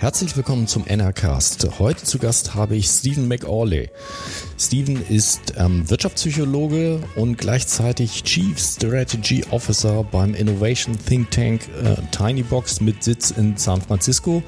[0.00, 1.78] Herzlich willkommen zum NRCast.
[1.78, 3.90] Heute zu Gast habe ich Stephen McAuley.
[4.58, 12.80] Stephen ist ähm, Wirtschaftspsychologe und gleichzeitig Chief Strategy Officer beim Innovation Think Tank äh, Tinybox
[12.80, 14.42] mit Sitz in San Francisco.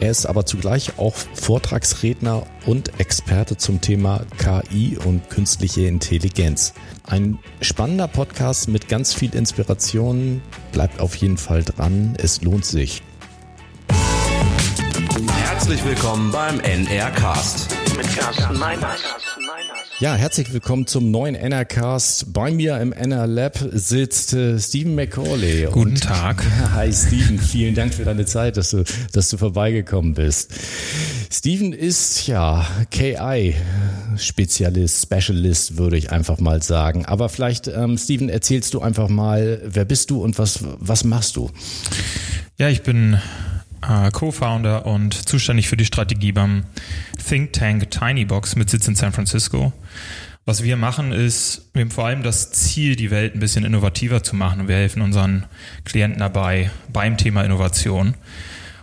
[0.00, 6.72] Er ist aber zugleich auch Vortragsredner und Experte zum Thema KI und künstliche Intelligenz.
[7.04, 10.40] Ein spannender Podcast mit ganz viel Inspiration.
[10.72, 12.14] Bleibt auf jeden Fall dran.
[12.16, 13.02] Es lohnt sich.
[15.68, 17.76] Herzlich willkommen beim NR Cast.
[17.94, 19.02] Mit Carsten Meiners.
[19.98, 22.32] Ja, herzlich willkommen zum neuen NR-Cast.
[22.32, 25.68] Bei mir im NR Lab sitzt äh, Stephen McCauley.
[25.70, 26.42] Guten und, Tag.
[26.72, 30.54] Hi Stephen, vielen Dank für deine Zeit, dass du, dass du vorbeigekommen bist.
[31.30, 37.04] Stephen ist ja KI-Spezialist, Specialist, würde ich einfach mal sagen.
[37.04, 41.36] Aber vielleicht, ähm, Stephen, erzählst du einfach mal, wer bist du und was, was machst
[41.36, 41.50] du?
[42.56, 43.18] Ja, ich bin
[43.82, 46.64] äh, Co-Founder und zuständig für die Strategie beim
[47.28, 49.72] Think Tank Tinybox mit Sitz in San Francisco.
[50.44, 54.22] Was wir machen ist, wir haben vor allem das Ziel, die Welt ein bisschen innovativer
[54.22, 55.44] zu machen wir helfen unseren
[55.84, 58.14] Klienten dabei beim Thema Innovation.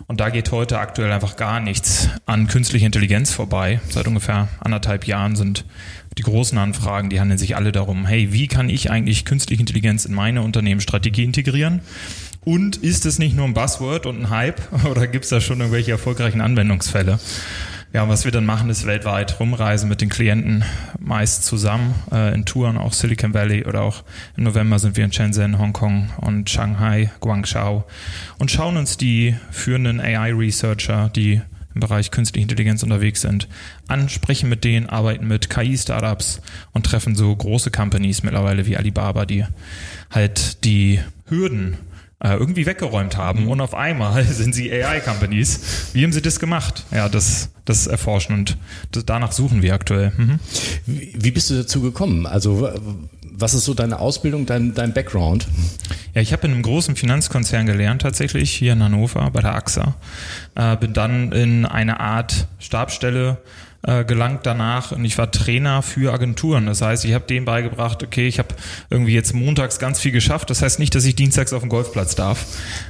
[0.07, 3.79] Und da geht heute aktuell einfach gar nichts an künstlicher Intelligenz vorbei.
[3.89, 5.65] Seit ungefähr anderthalb Jahren sind
[6.17, 10.05] die großen Anfragen, die handeln sich alle darum, hey, wie kann ich eigentlich künstliche Intelligenz
[10.05, 11.81] in meine Unternehmensstrategie integrieren?
[12.45, 15.59] Und ist es nicht nur ein Buzzword und ein Hype oder gibt es da schon
[15.59, 17.19] irgendwelche erfolgreichen Anwendungsfälle?
[17.91, 20.65] Ja, was wir dann machen, ist weltweit rumreisen mit den Klienten,
[20.99, 24.03] meist zusammen äh, in Touren, auch Silicon Valley oder auch
[24.35, 27.83] im November sind wir in Shenzhen, Hongkong und Shanghai, Guangzhou
[28.37, 31.41] und schauen uns die führenden AI-Researcher, die
[31.73, 33.47] im Bereich künstliche Intelligenz unterwegs sind,
[33.87, 36.41] an, sprechen mit denen, arbeiten mit KI-Startups
[36.73, 39.45] und treffen so große Companies mittlerweile wie Alibaba, die
[40.11, 41.77] halt die Hürden
[42.23, 45.91] äh, irgendwie weggeräumt haben und auf einmal sind sie AI-Companies.
[45.93, 46.85] Wie haben sie das gemacht?
[46.91, 48.57] Ja, das, das erforschen und
[48.91, 50.11] das, danach suchen wir aktuell.
[50.15, 50.39] Mhm.
[50.85, 52.25] Wie, wie bist du dazu gekommen?
[52.25, 52.69] Also
[53.37, 55.47] was ist so deine Ausbildung, dein, dein Background?
[56.13, 59.95] Ja, ich habe in einem großen Finanzkonzern gelernt tatsächlich, hier in Hannover bei der AXA.
[60.55, 63.37] Äh, bin dann in eine Art Stabstelle
[63.87, 66.65] äh, gelangt danach und ich war Trainer für Agenturen.
[66.65, 68.49] Das heißt, ich habe denen beigebracht, okay, ich habe
[68.89, 70.49] irgendwie jetzt montags ganz viel geschafft.
[70.49, 72.45] Das heißt nicht, dass ich dienstags auf den Golfplatz darf.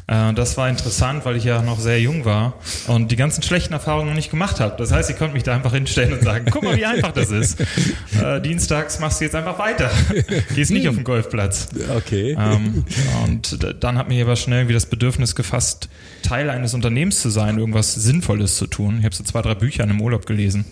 [0.08, 2.54] Äh, das war interessant, weil ich ja noch sehr jung war
[2.88, 4.76] und die ganzen schlechten Erfahrungen noch nicht gemacht habe.
[4.78, 7.32] Das heißt, ich konnte mich da einfach hinstellen und sagen, guck mal, wie einfach das
[7.32, 7.58] ist.
[8.22, 9.90] Äh, dienstags machst du jetzt einfach weiter.
[10.56, 11.68] Gehst nicht auf den Golfplatz.
[11.98, 12.36] Okay.
[12.40, 12.86] Ähm,
[13.26, 15.90] und dann hat mir aber schnell irgendwie das Bedürfnis gefasst,
[16.24, 18.98] Teil eines Unternehmens zu sein, irgendwas Sinnvolles zu tun.
[19.00, 20.66] Ich habe so zwei, drei Bücher in einem Urlaub gelesen.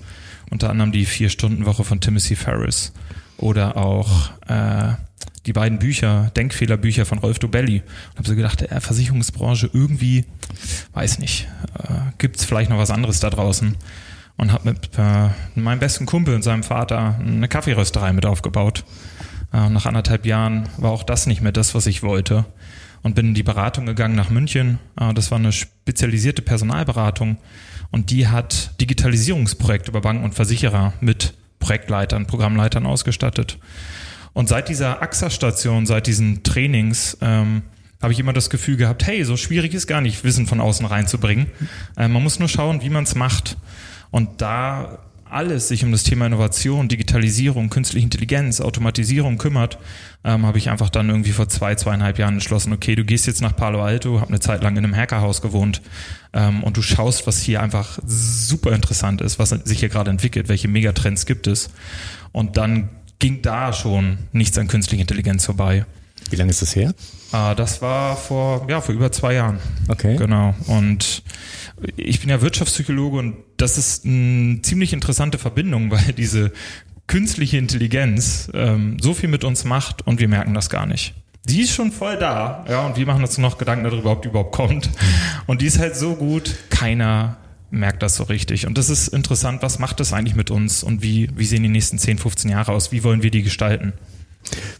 [0.49, 2.93] Unter anderem die Vier-Stunden-Woche von Timothy Ferris
[3.37, 4.93] oder auch äh,
[5.45, 7.81] die beiden Bücher, Denkfehlerbücher von Rolf Dobelli.
[8.11, 10.25] Und habe so gedacht, der Versicherungsbranche irgendwie,
[10.93, 13.75] weiß nicht, äh, gibt es vielleicht noch was anderes da draußen.
[14.37, 18.83] Und habe mit äh, meinem besten Kumpel und seinem Vater eine Kaffeerösterei mit aufgebaut.
[19.53, 22.45] Äh, nach anderthalb Jahren war auch das nicht mehr das, was ich wollte
[23.03, 24.79] und bin in die Beratung gegangen nach München.
[24.95, 27.37] Ah, das war eine spezialisierte Personalberatung
[27.93, 33.59] und die hat Digitalisierungsprojekte über Banken und Versicherer mit Projektleitern, Programmleitern ausgestattet.
[34.33, 37.61] Und seit dieser AXA-Station, seit diesen Trainings, ähm,
[38.01, 40.87] habe ich immer das Gefühl gehabt, hey, so schwierig ist gar nicht, Wissen von außen
[40.87, 41.51] reinzubringen.
[41.95, 43.57] Äh, man muss nur schauen, wie man es macht.
[44.09, 44.97] Und da
[45.33, 49.77] alles sich um das Thema Innovation, Digitalisierung, künstliche Intelligenz, Automatisierung kümmert,
[50.23, 53.41] ähm, habe ich einfach dann irgendwie vor zwei, zweieinhalb Jahren entschlossen, okay, du gehst jetzt
[53.41, 55.81] nach Palo Alto, habe eine Zeit lang in einem Hackerhaus gewohnt
[56.33, 60.49] ähm, und du schaust, was hier einfach super interessant ist, was sich hier gerade entwickelt,
[60.49, 61.69] welche Megatrends gibt es.
[62.31, 62.89] Und dann
[63.19, 65.85] ging da schon nichts an künstlicher Intelligenz vorbei.
[66.29, 66.93] Wie lange ist das her?
[67.31, 69.59] Ah, das war vor, ja, vor über zwei Jahren.
[69.87, 70.15] Okay.
[70.17, 70.53] Genau.
[70.67, 71.23] Und
[71.95, 76.51] ich bin ja Wirtschaftspsychologe und das ist eine ziemlich interessante Verbindung, weil diese
[77.07, 81.13] künstliche Intelligenz ähm, so viel mit uns macht und wir merken das gar nicht.
[81.45, 84.29] Die ist schon voll da, ja, und wir machen uns noch Gedanken darüber, ob die
[84.29, 84.89] überhaupt kommt.
[85.45, 87.37] Und die ist halt so gut, keiner
[87.69, 88.67] merkt das so richtig.
[88.67, 91.69] Und das ist interessant, was macht das eigentlich mit uns und wie, wie sehen die
[91.69, 92.91] nächsten 10, 15 Jahre aus?
[92.91, 93.93] Wie wollen wir die gestalten?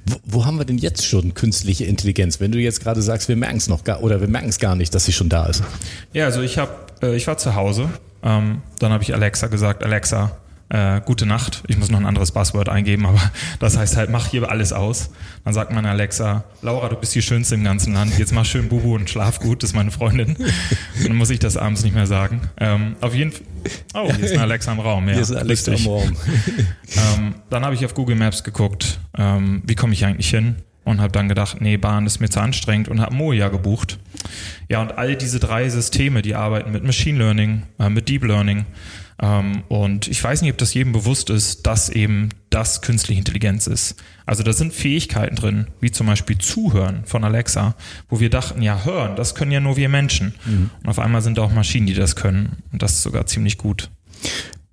[0.05, 2.39] Wo, wo, haben wir denn jetzt schon künstliche Intelligenz?
[2.39, 4.75] Wenn du jetzt gerade sagst, wir merken es noch gar oder wir merken es gar
[4.75, 5.63] nicht, dass sie schon da ist.
[6.11, 6.71] Ja, also ich habe,
[7.01, 7.89] äh, ich war zu Hause.
[8.23, 10.37] Ähm, dann habe ich Alexa gesagt, Alexa,
[10.69, 11.63] äh, gute Nacht.
[11.67, 13.21] Ich muss noch ein anderes Passwort eingeben, aber
[13.59, 15.11] das heißt halt, mach hier alles aus.
[15.45, 18.17] Dann sagt man Alexa, Laura, du bist die Schönste im ganzen Land.
[18.17, 19.61] Jetzt mach schön Bubu und schlaf gut.
[19.61, 20.35] Das ist meine Freundin.
[21.03, 22.41] dann muss ich das abends nicht mehr sagen.
[22.57, 23.43] Ähm, auf jeden Fall.
[23.93, 25.07] Oh, hier ist eine Alexa im Raum.
[25.07, 26.17] Ja, hier ist eine Alexa im Raum.
[27.17, 30.55] ähm, dann habe ich auf Google Maps geguckt, ähm, wie komme ich eigentlich hin?
[30.83, 33.99] Und habe dann gedacht, nee, Bahn ist mir zu anstrengend und habe Moja gebucht.
[34.69, 38.65] Ja, und all diese drei Systeme, die arbeiten mit Machine Learning, äh, mit Deep Learning.
[39.21, 43.67] Ähm, und ich weiß nicht, ob das jedem bewusst ist, dass eben das künstliche Intelligenz
[43.67, 43.95] ist.
[44.25, 47.75] Also da sind Fähigkeiten drin, wie zum Beispiel Zuhören von Alexa,
[48.09, 50.33] wo wir dachten, ja, hören, das können ja nur wir Menschen.
[50.45, 50.69] Mhm.
[50.81, 52.57] Und auf einmal sind da auch Maschinen, die das können.
[52.71, 53.89] Und das ist sogar ziemlich gut.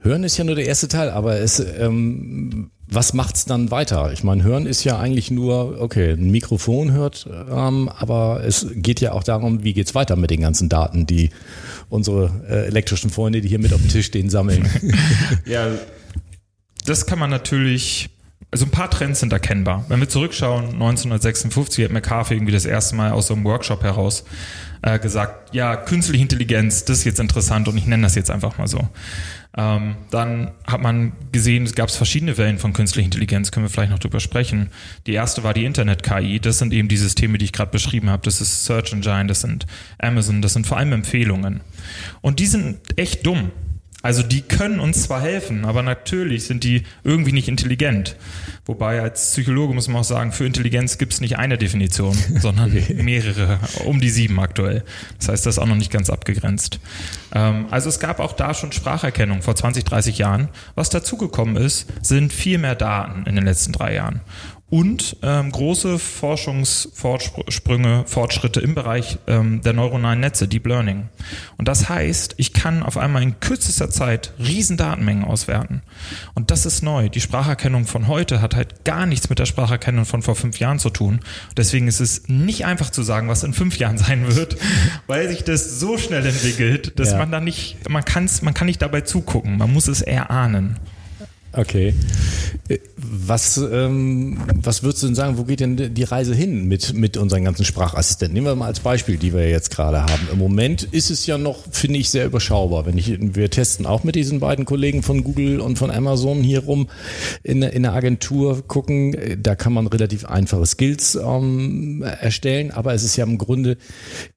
[0.03, 4.13] Hören ist ja nur der erste Teil, aber es, ähm, was macht's dann weiter?
[4.13, 9.01] Ich meine, Hören ist ja eigentlich nur, okay, ein Mikrofon hört, ähm, aber es geht
[9.01, 11.31] ja auch darum, wie geht's weiter mit den ganzen Daten, die
[11.91, 14.69] unsere äh, elektrischen Freunde, die hier mit auf dem Tisch stehen, sammeln.
[15.47, 15.69] ja,
[16.87, 18.09] das kann man natürlich
[18.51, 19.85] also ein paar Trends sind erkennbar.
[19.89, 24.25] Wenn wir zurückschauen, 1956 hat McCarthy irgendwie das erste Mal aus so einem Workshop heraus
[24.83, 28.59] äh, gesagt, ja, künstliche Intelligenz, das ist jetzt interessant und ich nenne das jetzt einfach
[28.59, 28.89] mal so.
[29.57, 33.91] Ähm, dann hat man gesehen, es gab verschiedene Wellen von künstlicher Intelligenz, können wir vielleicht
[33.91, 34.71] noch drüber sprechen.
[35.07, 38.23] Die erste war die Internet-KI, das sind eben die Systeme, die ich gerade beschrieben habe.
[38.25, 39.67] Das ist Search Engine, das sind
[39.99, 41.61] Amazon, das sind vor allem Empfehlungen.
[42.21, 43.51] Und die sind echt dumm.
[44.03, 48.17] Also die können uns zwar helfen, aber natürlich sind die irgendwie nicht intelligent.
[48.65, 52.73] Wobei als Psychologe muss man auch sagen, für Intelligenz gibt es nicht eine Definition, sondern
[52.95, 54.85] mehrere, um die sieben aktuell.
[55.19, 56.81] Das heißt, das ist auch noch nicht ganz abgegrenzt.
[57.35, 60.49] Ähm, also es gab auch da schon Spracherkennung vor 20, 30 Jahren.
[60.75, 64.21] Was dazugekommen ist, sind viel mehr Daten in den letzten drei Jahren
[64.71, 71.09] und ähm, große Forschungsfortsprünge, Fortschritte im Bereich ähm, der neuronalen Netze, Deep Learning.
[71.57, 75.83] Und das heißt, ich kann auf einmal in kürzester Zeit riesen Datenmengen auswerten.
[76.35, 77.09] Und das ist neu.
[77.09, 80.79] Die Spracherkennung von heute hat halt gar nichts mit der Spracherkennung von vor fünf Jahren
[80.79, 81.21] zu tun.
[81.57, 84.57] Deswegen ist es nicht einfach zu sagen, was in fünf Jahren sein wird,
[85.09, 87.19] weil sich das so schnell entwickelt, dass ja.
[87.19, 89.59] man da nicht, man kann's, man kann nicht dabei zugucken.
[89.59, 90.79] Man muss es eher ahnen.
[91.53, 91.95] Okay.
[92.97, 97.17] Was, ähm, was würdest du denn sagen, wo geht denn die Reise hin mit, mit
[97.17, 98.35] unseren ganzen Sprachassistenten?
[98.35, 100.29] Nehmen wir mal als Beispiel, die wir jetzt gerade haben.
[100.33, 102.87] Im Moment ist es ja noch, finde ich, sehr überschaubar.
[102.87, 106.61] Wenn ich, wir testen auch mit diesen beiden Kollegen von Google und von Amazon hier
[106.61, 106.89] rum
[107.43, 109.17] in, in der Agentur gucken.
[109.43, 113.77] Da kann man relativ einfache Skills ähm, erstellen, aber es ist ja im Grunde,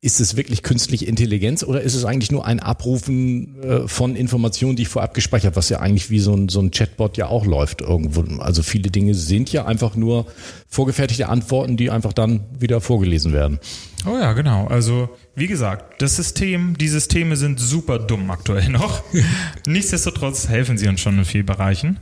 [0.01, 4.75] ist es wirklich künstliche Intelligenz oder ist es eigentlich nur ein Abrufen äh, von Informationen,
[4.75, 7.45] die ich vorab gespeichert, was ja eigentlich wie so ein, so ein Chatbot ja auch
[7.45, 8.22] läuft irgendwo.
[8.39, 10.25] Also viele Dinge sind ja einfach nur
[10.67, 13.59] vorgefertigte Antworten, die einfach dann wieder vorgelesen werden.
[14.05, 14.67] Oh ja, genau.
[14.67, 19.03] Also wie gesagt, das System, die Systeme sind super dumm aktuell noch.
[19.67, 21.99] Nichtsdestotrotz helfen sie uns schon in vielen Bereichen.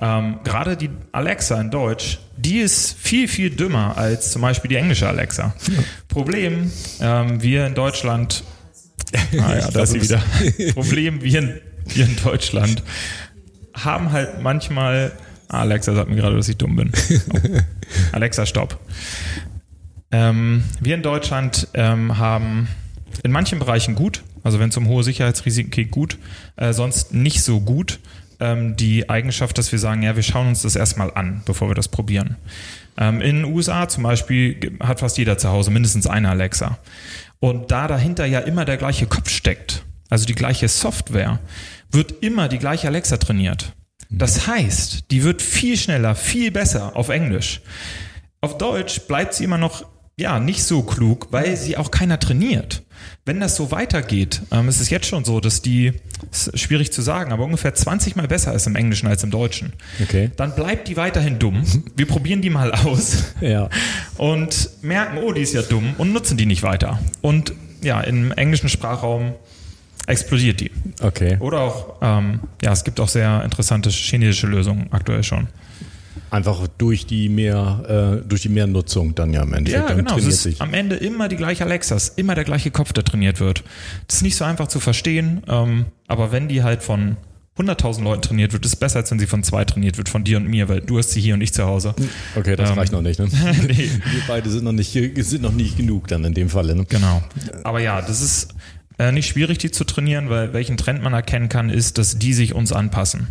[0.00, 4.76] Ähm, Gerade die Alexa in Deutsch, die ist viel, viel dümmer als zum Beispiel die
[4.76, 5.54] englische Alexa.
[5.68, 5.78] Ja.
[6.08, 8.44] Problem, ähm, wir in Deutschland,
[9.38, 10.22] ah ja, da ist sie wieder.
[10.74, 12.82] Problem, wir in, wir in Deutschland
[13.74, 15.12] haben halt manchmal.
[15.60, 16.92] Alexa sagt mir gerade, dass ich dumm bin.
[17.32, 17.38] Oh.
[18.12, 18.78] Alexa, stopp.
[20.10, 22.68] Ähm, wir in Deutschland ähm, haben
[23.22, 26.18] in manchen Bereichen gut, also wenn es um hohe Sicherheitsrisiken geht, gut,
[26.56, 28.00] äh, sonst nicht so gut
[28.40, 31.74] ähm, die Eigenschaft, dass wir sagen, ja, wir schauen uns das erstmal an, bevor wir
[31.74, 32.36] das probieren.
[32.98, 36.78] Ähm, in den USA zum Beispiel hat fast jeder zu Hause mindestens eine Alexa.
[37.40, 41.40] Und da dahinter ja immer der gleiche Kopf steckt, also die gleiche Software,
[41.90, 43.72] wird immer die gleiche Alexa trainiert.
[44.12, 47.62] Das heißt, die wird viel schneller, viel besser auf Englisch.
[48.40, 49.84] Auf Deutsch bleibt sie immer noch
[50.16, 52.82] ja nicht so klug, weil sie auch keiner trainiert.
[53.24, 55.92] Wenn das so weitergeht, ähm, ist es jetzt schon so, dass die,
[56.30, 59.72] ist schwierig zu sagen, aber ungefähr 20 mal besser ist im Englischen als im Deutschen.
[60.00, 60.30] Okay.
[60.36, 61.64] Dann bleibt die weiterhin dumm.
[61.96, 63.24] Wir probieren die mal aus.
[63.40, 63.70] Ja.
[64.18, 67.00] Und merken, oh, die ist ja dumm und nutzen die nicht weiter.
[67.22, 67.52] Und
[67.82, 69.34] ja, im englischen Sprachraum
[70.06, 70.70] explodiert die.
[71.00, 71.36] Okay.
[71.40, 75.48] Oder auch, ähm, ja, es gibt auch sehr interessante chinesische Lösungen aktuell schon.
[76.30, 79.88] Einfach durch die mehr, äh, durch die Mehrnutzung dann ja im Endeffekt.
[79.88, 80.16] Ja, genau.
[80.16, 80.60] Es ist sich.
[80.60, 83.64] am Ende immer die gleiche Alexas, immer der gleiche Kopf, der trainiert wird.
[84.06, 87.16] Das ist nicht so einfach zu verstehen, ähm, aber wenn die halt von
[87.58, 90.24] 100.000 Leuten trainiert wird, ist es besser, als wenn sie von zwei trainiert wird, von
[90.24, 91.94] dir und mir, weil du hast sie hier und ich zu Hause.
[92.34, 93.20] Okay, das ähm, reicht noch nicht.
[93.20, 93.28] Ne?
[93.66, 93.90] nee.
[93.90, 96.74] Wir beide sind noch nicht, sind noch nicht genug dann in dem Falle.
[96.74, 96.86] Ne?
[96.88, 97.22] Genau.
[97.62, 98.54] Aber ja, das ist
[98.98, 102.34] äh, nicht schwierig, die zu trainieren, weil welchen Trend man erkennen kann, ist, dass die
[102.34, 103.28] sich uns anpassen.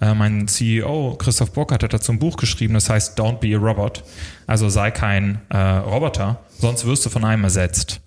[0.00, 3.58] Äh, mein CEO Christoph Burkhardt hat dazu ein Buch geschrieben, das heißt Don't be a
[3.58, 4.02] Robot.
[4.46, 8.00] Also sei kein äh, Roboter, sonst wirst du von einem ersetzt.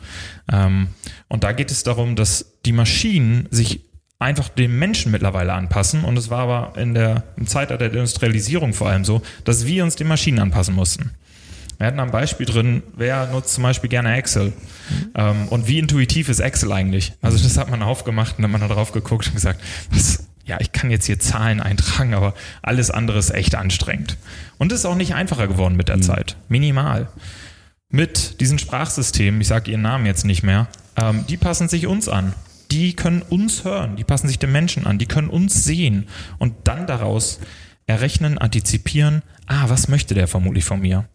[0.52, 0.88] Ähm,
[1.28, 3.82] und da geht es darum, dass die Maschinen sich
[4.20, 6.04] einfach dem Menschen mittlerweile anpassen.
[6.04, 9.84] Und es war aber in der, im Zeitalter der Industrialisierung vor allem so, dass wir
[9.84, 11.12] uns den Maschinen anpassen mussten.
[11.78, 14.54] Wir hatten ein Beispiel drin, wer nutzt zum Beispiel gerne Excel?
[15.16, 17.14] Ähm, und wie intuitiv ist Excel eigentlich?
[17.22, 19.62] Also das hat man aufgemacht und dann hat man da drauf geguckt und gesagt,
[19.92, 24.18] was, ja, ich kann jetzt hier Zahlen eintragen, aber alles andere ist echt anstrengend.
[24.58, 26.04] Und es ist auch nicht einfacher geworden mit der mhm.
[26.04, 26.38] Zeit.
[26.48, 27.08] Minimal.
[27.90, 32.10] Mit diesen Sprachsystemen, ich sage ihren Namen jetzt nicht mehr, ähm, die passen sich uns
[32.10, 32.34] an.
[32.72, 36.08] Die können uns hören, die passen sich den Menschen an, die können uns sehen
[36.40, 37.40] und dann daraus
[37.86, 41.06] errechnen, antizipieren, ah, was möchte der vermutlich von mir?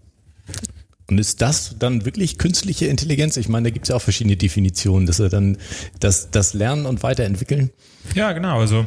[1.08, 3.38] Und ist das dann wirklich künstliche Intelligenz?
[3.38, 5.56] Ich meine, da gibt es ja auch verschiedene Definitionen, dass er dann
[6.00, 7.70] das, das Lernen und Weiterentwickeln.
[8.14, 8.60] Ja, genau.
[8.60, 8.86] Also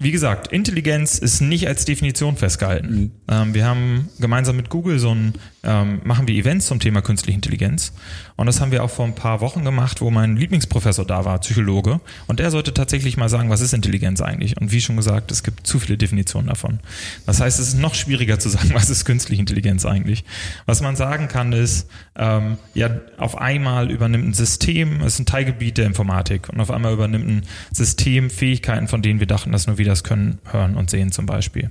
[0.00, 2.94] wie gesagt, Intelligenz ist nicht als Definition festgehalten.
[2.94, 3.10] Mhm.
[3.26, 5.32] Ähm, wir haben gemeinsam mit Google so ein,
[5.64, 7.92] ähm, machen wir Events zum Thema künstliche Intelligenz.
[8.36, 11.40] Und das haben wir auch vor ein paar Wochen gemacht, wo mein Lieblingsprofessor da war,
[11.40, 12.00] Psychologe.
[12.28, 14.56] Und der sollte tatsächlich mal sagen, was ist Intelligenz eigentlich?
[14.60, 16.78] Und wie schon gesagt, es gibt zu viele Definitionen davon.
[17.26, 20.24] Das heißt, es ist noch schwieriger zu sagen, was ist künstliche Intelligenz eigentlich?
[20.64, 25.26] Was man sagen kann, ist, ähm, ja, auf einmal übernimmt ein System, es ist ein
[25.26, 29.66] Teilgebiet der Informatik, und auf einmal übernimmt ein System Fähigkeiten, von denen wir dachten, dass
[29.66, 31.70] nur wieder das können, hören und sehen zum Beispiel.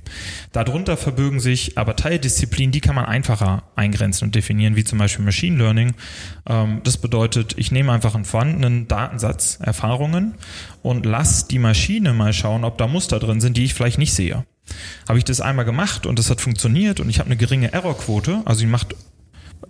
[0.52, 5.24] Darunter verbirgen sich aber Teildisziplinen, die kann man einfacher eingrenzen und definieren, wie zum Beispiel
[5.24, 5.94] Machine Learning.
[6.48, 10.34] Ähm, das bedeutet, ich nehme einfach einen vorhandenen Datensatz Erfahrungen
[10.82, 14.14] und lasse die Maschine mal schauen, ob da Muster drin sind, die ich vielleicht nicht
[14.14, 14.44] sehe.
[15.08, 18.42] Habe ich das einmal gemacht und das hat funktioniert und ich habe eine geringe Errorquote,
[18.44, 18.94] also sie macht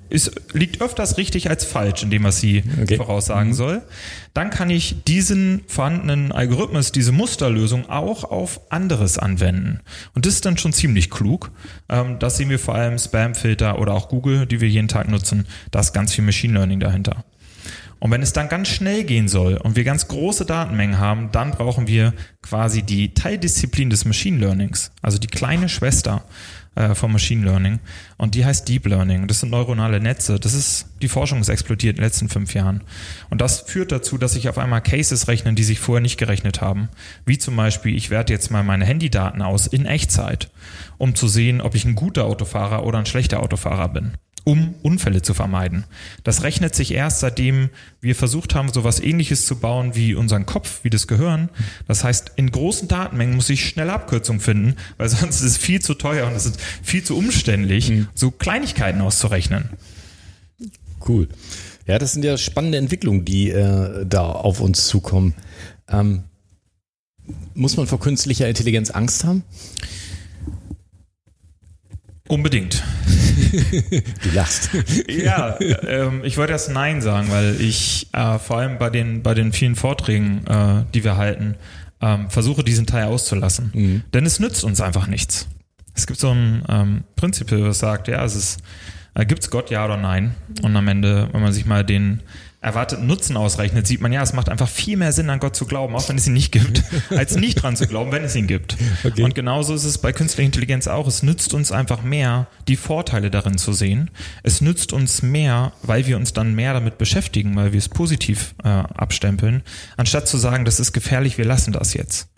[0.09, 2.97] ist, liegt öfters richtig als falsch in dem, was sie okay.
[2.97, 3.55] voraussagen mhm.
[3.55, 3.83] soll,
[4.35, 9.81] dann kann ich diesen vorhandenen Algorithmus, diese Musterlösung auch auf anderes anwenden.
[10.15, 11.51] Und das ist dann schon ziemlich klug.
[11.89, 15.47] Ähm, das sehen wir vor allem Spamfilter oder auch Google, die wir jeden Tag nutzen.
[15.71, 17.25] Da ist ganz viel Machine Learning dahinter.
[18.01, 21.51] Und wenn es dann ganz schnell gehen soll und wir ganz große Datenmengen haben, dann
[21.51, 26.25] brauchen wir quasi die Teildisziplin des Machine Learnings, also die kleine Schwester
[26.79, 27.81] äh, vom Machine Learning.
[28.17, 29.27] Und die heißt Deep Learning.
[29.27, 30.39] Das sind neuronale Netze.
[30.39, 32.83] Das ist, die Forschung ist explodiert in den letzten fünf Jahren.
[33.31, 36.61] Und das führt dazu, dass sich auf einmal Cases rechnen, die sich vorher nicht gerechnet
[36.61, 36.89] haben.
[37.27, 40.51] Wie zum Beispiel, ich werte jetzt mal meine Handydaten aus in Echtzeit,
[40.99, 44.13] um zu sehen, ob ich ein guter Autofahrer oder ein schlechter Autofahrer bin
[44.49, 45.85] um Unfälle zu vermeiden.
[46.25, 47.69] Das rechnet sich erst, seitdem
[48.01, 51.51] wir versucht haben, so etwas ähnliches zu bauen wie unseren Kopf, wie das Gehirn.
[51.87, 55.83] Das heißt, in großen Datenmengen muss ich schnell Abkürzungen finden, weil sonst ist es viel
[55.83, 58.09] zu teuer und es ist viel zu umständlich, mhm.
[58.15, 59.69] so Kleinigkeiten auszurechnen.
[61.07, 61.29] Cool.
[61.87, 65.35] Ja, das sind ja spannende Entwicklungen, die äh, da auf uns zukommen.
[65.91, 66.25] Ähm,
[67.53, 69.43] muss man vor künstlicher Intelligenz Angst haben?
[72.29, 72.83] Unbedingt.
[74.23, 74.71] du lachst.
[75.09, 79.35] ja, ähm, ich wollte erst Nein sagen, weil ich äh, vor allem bei den, bei
[79.35, 81.57] den vielen Vorträgen, äh, die wir halten,
[82.01, 83.71] ähm, versuche diesen Teil auszulassen.
[83.75, 84.03] Mhm.
[84.13, 85.49] Denn es nützt uns einfach nichts.
[85.95, 88.61] Es gibt so ein ähm, Prinzip, das sagt, ja, es ist,
[89.15, 90.35] äh, gibt es Gott ja oder nein?
[90.63, 92.23] Und am Ende, wenn man sich mal den
[92.61, 95.65] erwarteten Nutzen ausrechnet, sieht man ja, es macht einfach viel mehr Sinn, an Gott zu
[95.65, 98.49] glauben, auch wenn es ihn nicht gibt, als nicht dran zu glauben, wenn es ihn
[98.49, 98.77] gibt.
[99.05, 99.23] Okay.
[99.23, 101.07] Und genauso ist es bei künstlicher Intelligenz auch.
[101.07, 104.11] Es nützt uns einfach mehr, die Vorteile darin zu sehen.
[104.43, 108.55] Es nützt uns mehr, weil wir uns dann mehr damit beschäftigen, weil wir es positiv
[108.65, 109.63] äh, abstempeln,
[109.97, 112.29] anstatt zu sagen, das ist gefährlich, wir lassen das jetzt.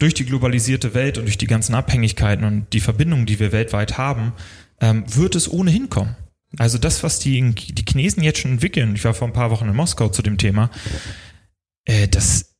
[0.00, 3.96] Durch die globalisierte Welt und durch die ganzen Abhängigkeiten und die Verbindungen, die wir weltweit
[3.96, 4.32] haben,
[4.80, 6.16] ähm, wird es ohnehin kommen.
[6.58, 9.68] Also das, was die, die Chinesen jetzt schon entwickeln, ich war vor ein paar Wochen
[9.68, 10.70] in Moskau zu dem Thema,
[11.84, 12.56] äh, das,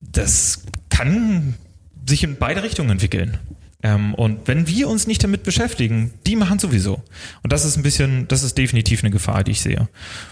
[0.00, 1.54] das kann
[2.06, 3.38] sich in beide Richtungen entwickeln.
[3.82, 7.02] Ähm, und wenn wir uns nicht damit beschäftigen, die machen sowieso.
[7.42, 9.88] Und das ist ein bisschen, das ist definitiv eine Gefahr, die ich sehe.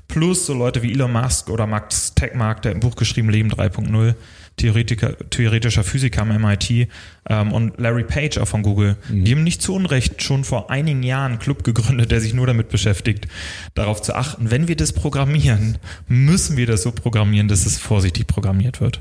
[0.06, 4.14] Plus so Leute wie Elon Musk oder Max Techmark, der im Buch geschrieben Leben 3.0,
[4.60, 6.88] Theoretiker, theoretischer Physiker am MIT
[7.28, 9.24] ähm, und Larry Page auch von Google, mhm.
[9.24, 12.46] die haben nicht zu Unrecht schon vor einigen Jahren einen Club gegründet, der sich nur
[12.46, 13.26] damit beschäftigt,
[13.74, 18.26] darauf zu achten, wenn wir das programmieren, müssen wir das so programmieren, dass es vorsichtig
[18.26, 19.00] programmiert wird.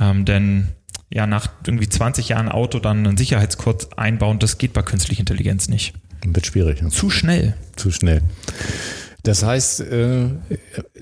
[0.00, 0.68] Ähm, denn
[1.10, 5.68] ja, nach irgendwie 20 Jahren Auto dann einen Sicherheitscode einbauen, das geht bei künstlicher Intelligenz
[5.68, 5.94] nicht.
[6.24, 6.80] Wird schwierig.
[6.80, 6.88] Ja.
[6.88, 7.54] Zu schnell.
[7.76, 8.22] Zu schnell.
[9.24, 10.28] Das heißt, äh,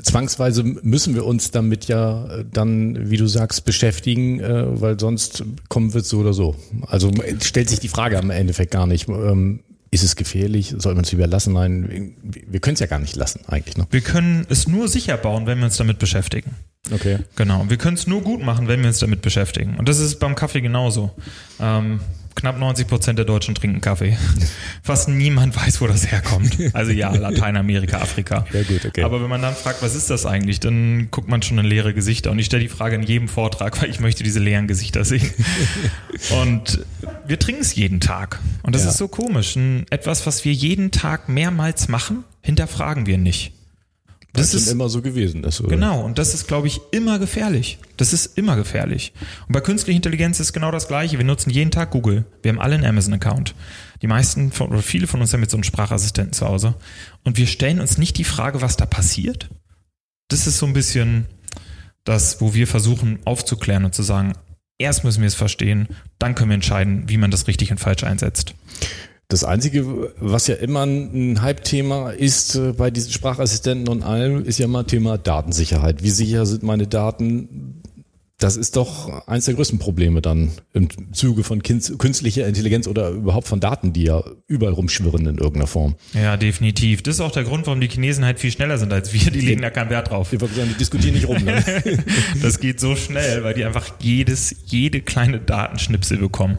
[0.00, 5.44] zwangsweise müssen wir uns damit ja äh, dann, wie du sagst, beschäftigen, äh, weil sonst
[5.68, 6.54] kommen wir so oder so.
[6.86, 7.10] Also
[7.40, 9.08] stellt sich die Frage am Endeffekt gar nicht.
[9.08, 9.60] Ähm,
[9.90, 10.72] ist es gefährlich?
[10.78, 11.52] Soll man es lieber lassen?
[11.52, 13.76] Nein, wir können es ja gar nicht lassen eigentlich.
[13.76, 13.88] Ne?
[13.90, 16.52] Wir können es nur sicher bauen, wenn wir uns damit beschäftigen.
[16.92, 17.18] Okay.
[17.34, 17.64] Genau.
[17.68, 19.76] Wir können es nur gut machen, wenn wir uns damit beschäftigen.
[19.78, 21.10] Und das ist beim Kaffee genauso.
[21.60, 22.00] Ähm,
[22.34, 24.16] knapp 90 Prozent der Deutschen trinken Kaffee.
[24.82, 26.56] Fast niemand weiß, wo das herkommt.
[26.72, 28.44] Also ja, Lateinamerika, Afrika.
[28.52, 29.02] Ja, gut, okay.
[29.02, 31.94] Aber wenn man dann fragt, was ist das eigentlich, dann guckt man schon in leere
[31.94, 32.30] Gesichter.
[32.30, 35.30] Und ich stelle die Frage in jedem Vortrag, weil ich möchte diese leeren Gesichter sehen.
[36.42, 36.84] Und
[37.26, 38.40] wir trinken es jeden Tag.
[38.62, 38.90] Und das ja.
[38.90, 39.56] ist so komisch.
[39.90, 43.52] etwas, was wir jeden Tag mehrmals machen, hinterfragen wir nicht.
[44.34, 45.42] Das, das ist immer so gewesen.
[45.42, 47.78] Das, genau, und das ist, glaube ich, immer gefährlich.
[47.98, 49.12] Das ist immer gefährlich.
[49.46, 51.18] Und bei künstlicher Intelligenz ist genau das Gleiche.
[51.18, 52.24] Wir nutzen jeden Tag Google.
[52.42, 53.54] Wir haben alle einen Amazon-Account.
[54.00, 56.74] Die meisten von, oder viele von uns haben jetzt so einen Sprachassistenten zu Hause.
[57.24, 59.50] Und wir stellen uns nicht die Frage, was da passiert.
[60.28, 61.26] Das ist so ein bisschen
[62.04, 64.32] das, wo wir versuchen aufzuklären und zu sagen,
[64.78, 68.02] erst müssen wir es verstehen, dann können wir entscheiden, wie man das richtig und falsch
[68.02, 68.54] einsetzt.
[69.32, 74.58] Das Einzige, was ja immer ein Hype-Thema ist äh, bei diesen Sprachassistenten und allem, ist
[74.58, 76.02] ja immer Thema Datensicherheit.
[76.02, 77.80] Wie sicher sind meine Daten?
[78.36, 83.48] Das ist doch eines der größten Probleme dann im Zuge von künstlicher Intelligenz oder überhaupt
[83.48, 85.94] von Daten, die ja überall rumschwirren in irgendeiner Form.
[86.12, 87.02] Ja, definitiv.
[87.02, 89.30] Das ist auch der Grund, warum die Chinesen halt viel schneller sind als wir.
[89.30, 90.28] Die legen da keinen Wert drauf.
[90.28, 90.38] Die
[90.78, 91.42] diskutieren nicht rum.
[91.42, 91.64] Ne?
[92.42, 96.58] das geht so schnell, weil die einfach jedes, jede kleine Datenschnipsel bekommen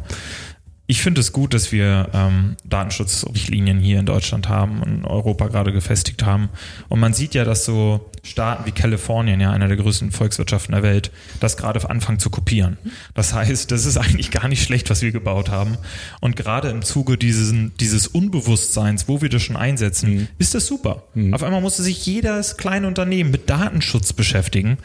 [0.85, 5.47] ich finde es gut, dass wir ähm, Datenschutzrichtlinien hier in Deutschland haben und in Europa
[5.47, 6.49] gerade gefestigt haben.
[6.89, 10.83] Und man sieht ja, dass so Staaten wie Kalifornien, ja einer der größten Volkswirtschaften der
[10.83, 12.77] Welt, das gerade anfangen zu kopieren.
[13.13, 15.77] Das heißt, das ist eigentlich gar nicht schlecht, was wir gebaut haben.
[16.19, 20.27] Und gerade im Zuge dieses, dieses Unbewusstseins, wo wir das schon einsetzen, mhm.
[20.37, 21.03] ist das super.
[21.13, 21.33] Mhm.
[21.33, 24.77] Auf einmal musste sich jedes kleine Unternehmen mit Datenschutz beschäftigen,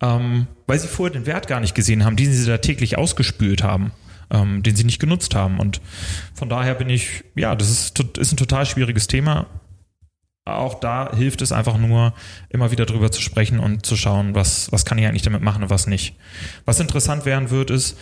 [0.00, 3.64] ähm, weil sie vorher den Wert gar nicht gesehen haben, den sie da täglich ausgespült
[3.64, 3.90] haben
[4.32, 5.60] ähm, den sie nicht genutzt haben.
[5.60, 5.80] Und
[6.34, 9.46] von daher bin ich, ja, das ist, ist ein total schwieriges Thema.
[10.44, 12.14] Auch da hilft es einfach nur,
[12.48, 15.62] immer wieder drüber zu sprechen und zu schauen, was, was kann ich eigentlich damit machen
[15.62, 16.16] und was nicht.
[16.64, 17.96] Was interessant werden wird, ist,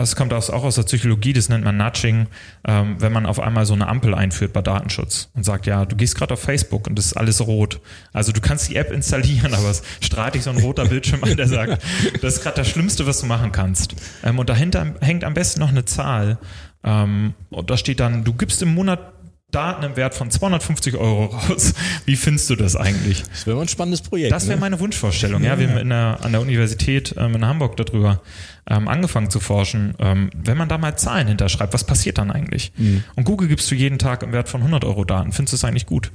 [0.00, 2.26] es kommt auch aus der Psychologie, das nennt man Nudging,
[2.66, 5.96] ähm, wenn man auf einmal so eine Ampel einführt bei Datenschutz und sagt, ja, du
[5.96, 7.80] gehst gerade auf Facebook und das ist alles rot.
[8.12, 11.36] Also du kannst die App installieren, aber es strahlt dich so ein roter Bildschirm an,
[11.36, 11.82] der sagt,
[12.22, 13.94] das ist gerade das Schlimmste, was du machen kannst.
[14.24, 16.38] Ähm, und dahinter hängt am besten noch eine Zahl.
[16.84, 19.15] Ähm, und da steht dann, du gibst im Monat
[19.52, 21.72] Daten im Wert von 250 Euro raus.
[22.04, 23.22] Wie findest du das eigentlich?
[23.22, 24.32] Das wäre mal ein spannendes Projekt.
[24.32, 24.60] Das wäre ne?
[24.60, 25.42] meine Wunschvorstellung.
[25.44, 28.22] Ja, wir haben in der, an der Universität ähm, in Hamburg darüber
[28.68, 29.94] ähm, angefangen zu forschen.
[30.00, 32.72] Ähm, wenn man da mal Zahlen hinterschreibt, was passiert dann eigentlich?
[32.76, 33.04] Mhm.
[33.14, 35.32] Und Google gibst du jeden Tag im Wert von 100 Euro Daten.
[35.32, 36.10] Findest du es eigentlich gut?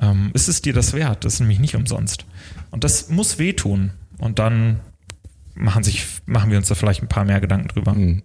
[0.00, 1.24] Ähm, ist es dir das wert?
[1.24, 2.26] Das ist nämlich nicht umsonst.
[2.70, 3.90] Und das muss wehtun.
[4.18, 4.80] Und dann
[5.54, 7.92] machen, sich, machen wir uns da vielleicht ein paar mehr Gedanken drüber.
[7.92, 8.22] Mhm.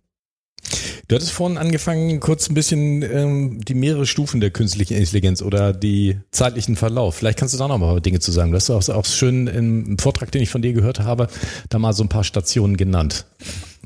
[1.08, 5.74] Du hattest vorhin angefangen, kurz ein bisschen ähm, die mehrere Stufen der künstlichen Intelligenz oder
[5.74, 7.16] die zeitlichen Verlauf.
[7.16, 8.52] Vielleicht kannst du da noch mal Dinge zu sagen.
[8.52, 11.28] Du hast auch, auch schön im Vortrag, den ich von dir gehört habe,
[11.68, 13.26] da mal so ein paar Stationen genannt.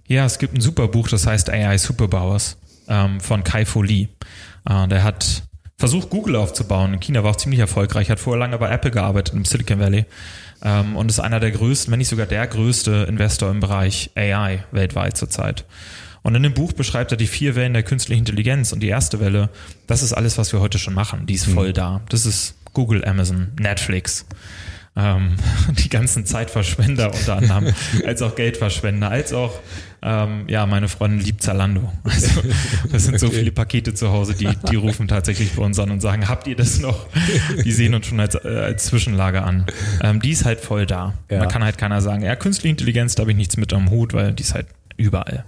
[0.07, 4.09] Ja, es gibt ein super Buch, das heißt AI Superpowers ähm, von Kai Fu Lee.
[4.69, 5.41] Äh, der hat
[5.77, 6.93] versucht, Google aufzubauen.
[6.93, 10.05] In China war auch ziemlich erfolgreich, hat vorher lange bei Apple gearbeitet im Silicon Valley
[10.63, 14.63] ähm, und ist einer der größten, wenn nicht sogar der größte Investor im Bereich AI
[14.71, 15.65] weltweit zurzeit.
[16.27, 19.21] Und in dem Buch beschreibt er die vier Wellen der künstlichen Intelligenz und die erste
[19.21, 19.47] Welle,
[19.87, 21.25] das ist alles, was wir heute schon machen.
[21.25, 21.53] Die ist mhm.
[21.53, 22.01] voll da.
[22.09, 24.25] Das ist Google, Amazon, Netflix.
[24.97, 25.37] Ähm,
[25.69, 27.73] die ganzen Zeitverschwender unter anderem,
[28.05, 29.57] als auch Geldverschwender, als auch,
[30.01, 31.93] ähm, ja, meine Freundin liebt Zalando.
[32.03, 32.41] Also,
[32.91, 36.01] das sind so viele Pakete zu Hause, die, die rufen tatsächlich bei uns an und
[36.01, 37.07] sagen, habt ihr das noch?
[37.63, 39.65] Die sehen uns schon als, äh, als Zwischenlager an.
[40.03, 41.13] Ähm, die ist halt voll da.
[41.31, 41.39] Ja.
[41.39, 44.11] Man kann halt keiner sagen, ja, künstliche Intelligenz, da habe ich nichts mit am Hut,
[44.13, 45.45] weil die ist halt überall.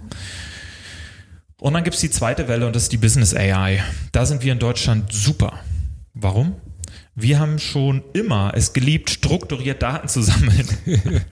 [1.60, 3.82] Und dann gibt es die zweite Welle und das ist die Business AI.
[4.12, 5.60] Da sind wir in Deutschland super.
[6.14, 6.56] Warum?
[7.14, 10.66] Wir haben schon immer es geliebt, strukturiert Daten zu sammeln.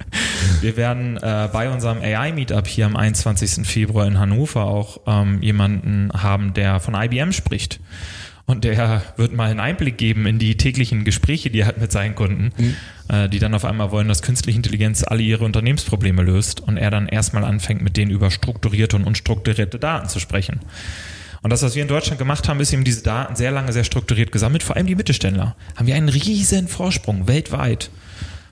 [0.61, 3.67] wir werden äh, bei unserem AI-Meetup hier am 21.
[3.67, 7.81] Februar in Hannover auch ähm, jemanden haben, der von IBM spricht.
[8.49, 11.93] Und der wird mal einen Einblick geben in die täglichen Gespräche, die er hat mit
[11.93, 12.77] seinen Kunden, mhm.
[13.09, 16.91] äh, die dann auf einmal wollen, dass künstliche Intelligenz alle ihre Unternehmensprobleme löst und er
[16.91, 20.61] dann erstmal anfängt, mit denen über strukturierte und unstrukturierte Daten zu sprechen.
[21.43, 23.85] Und das, was wir in Deutschland gemacht haben, ist eben diese Daten sehr lange, sehr
[23.85, 24.63] strukturiert gesammelt.
[24.63, 27.91] Vor allem die Mittelständler haben wir einen riesen Vorsprung weltweit.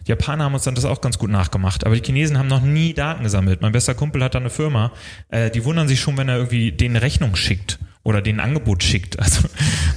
[0.06, 2.61] Die Japaner haben uns dann das auch ganz gut nachgemacht, aber die Chinesen haben noch
[2.61, 3.62] nie Daten gesammelt.
[3.62, 4.92] Mein bester Kumpel hat da eine Firma,
[5.30, 9.19] äh, die wundern sich schon, wenn er irgendwie denen Rechnung schickt oder den Angebot schickt.
[9.27, 9.49] Also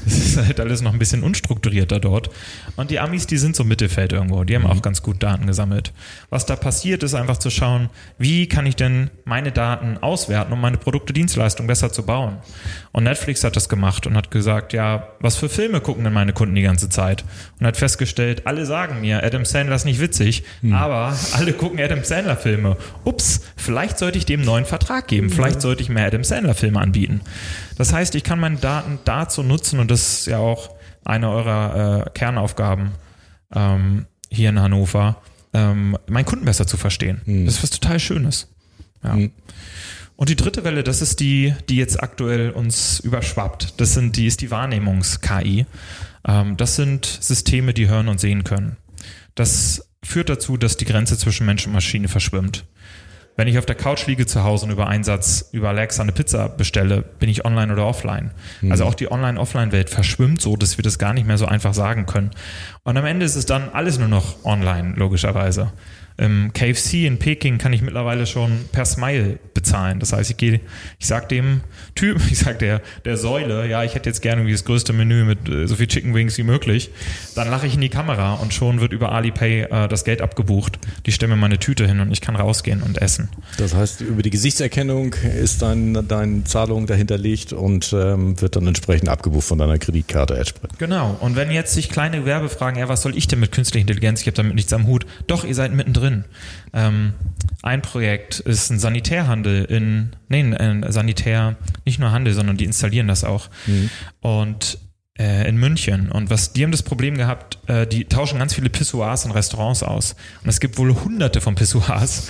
[0.05, 2.31] das ist halt alles noch ein bisschen unstrukturierter dort.
[2.77, 4.71] Und die Amis, die sind so Mittelfeld irgendwo, die haben mhm.
[4.71, 5.93] auch ganz gut Daten gesammelt.
[6.31, 10.59] Was da passiert, ist einfach zu schauen, wie kann ich denn meine Daten auswerten, um
[10.59, 12.37] meine Produkte, Dienstleistungen besser zu bauen.
[12.91, 16.33] Und Netflix hat das gemacht und hat gesagt, ja, was für Filme gucken denn meine
[16.33, 17.23] Kunden die ganze Zeit?
[17.59, 20.73] Und hat festgestellt, alle sagen mir, Adam Sandler ist nicht witzig, mhm.
[20.73, 22.77] aber alle gucken Adam Sandler Filme.
[23.03, 26.79] Ups, vielleicht sollte ich dem neuen Vertrag geben, vielleicht sollte ich mehr Adam Sandler Filme
[26.79, 27.21] anbieten.
[27.77, 30.69] Das heißt, ich kann meine Daten dazu nutzen und das ist ja auch
[31.03, 32.91] eine eurer äh, Kernaufgaben
[33.53, 35.21] ähm, hier in Hannover,
[35.53, 37.21] ähm, meinen Kunden besser zu verstehen.
[37.25, 37.45] Mhm.
[37.45, 38.47] Das ist was total Schönes.
[39.03, 39.15] Ja.
[39.15, 39.31] Mhm.
[40.15, 43.79] Und die dritte Welle, das ist die, die jetzt aktuell uns überschwappt.
[43.79, 45.65] Das sind die ist die Wahrnehmungs-KI.
[46.27, 48.77] Ähm, das sind Systeme, die hören und sehen können.
[49.35, 52.65] das führt dazu, dass die Grenze zwischen Mensch und Maschine verschwimmt.
[53.39, 56.49] Wenn ich auf der Couch liege zu Hause und über Einsatz über Alexa eine Pizza
[56.49, 58.31] bestelle, bin ich online oder offline.
[58.59, 58.69] Mhm.
[58.69, 62.05] Also auch die Online-Offline-Welt verschwimmt so, dass wir das gar nicht mehr so einfach sagen
[62.05, 62.31] können.
[62.83, 65.71] Und am Ende ist es dann alles nur noch online, logischerweise.
[66.19, 69.99] Im KFC in Peking kann ich mittlerweile schon per Smile bezahlen.
[69.99, 70.59] Das heißt, ich gehe,
[70.99, 71.61] ich sag dem
[71.95, 75.23] Typ, ich sag der, der Säule, ja, ich hätte jetzt gerne irgendwie das größte Menü
[75.23, 76.91] mit äh, so viel Chicken Wings wie möglich.
[77.35, 80.77] Dann lache ich in die Kamera und schon wird über Alipay äh, das Geld abgebucht.
[81.05, 83.29] Die stellen mir meine Tüte hin und ich kann rausgehen und essen.
[83.57, 89.07] Das heißt, über die Gesichtserkennung ist dein, deine Zahlung dahinterlegt und ähm, wird dann entsprechend
[89.07, 90.43] abgebucht von deiner Kreditkarte.
[90.77, 91.17] Genau.
[91.21, 94.21] Und wenn jetzt sich kleine Gewerbe fragen, ja, was soll ich denn mit künstlicher Intelligenz?
[94.21, 95.05] Ich habe damit nichts am Hut.
[95.27, 96.25] Doch, ihr seid mittendrin drin.
[96.73, 97.13] Ähm,
[97.61, 103.07] ein Projekt ist ein Sanitärhandel in, nee, ein Sanitär, nicht nur Handel, sondern die installieren
[103.07, 103.49] das auch.
[103.67, 103.89] Mhm.
[104.21, 104.79] Und
[105.17, 106.11] äh, in München.
[106.11, 109.83] Und was, die haben das Problem gehabt, äh, die tauschen ganz viele Pissoirs in Restaurants
[109.83, 110.15] aus.
[110.43, 112.29] Und es gibt wohl hunderte von Pissoirs.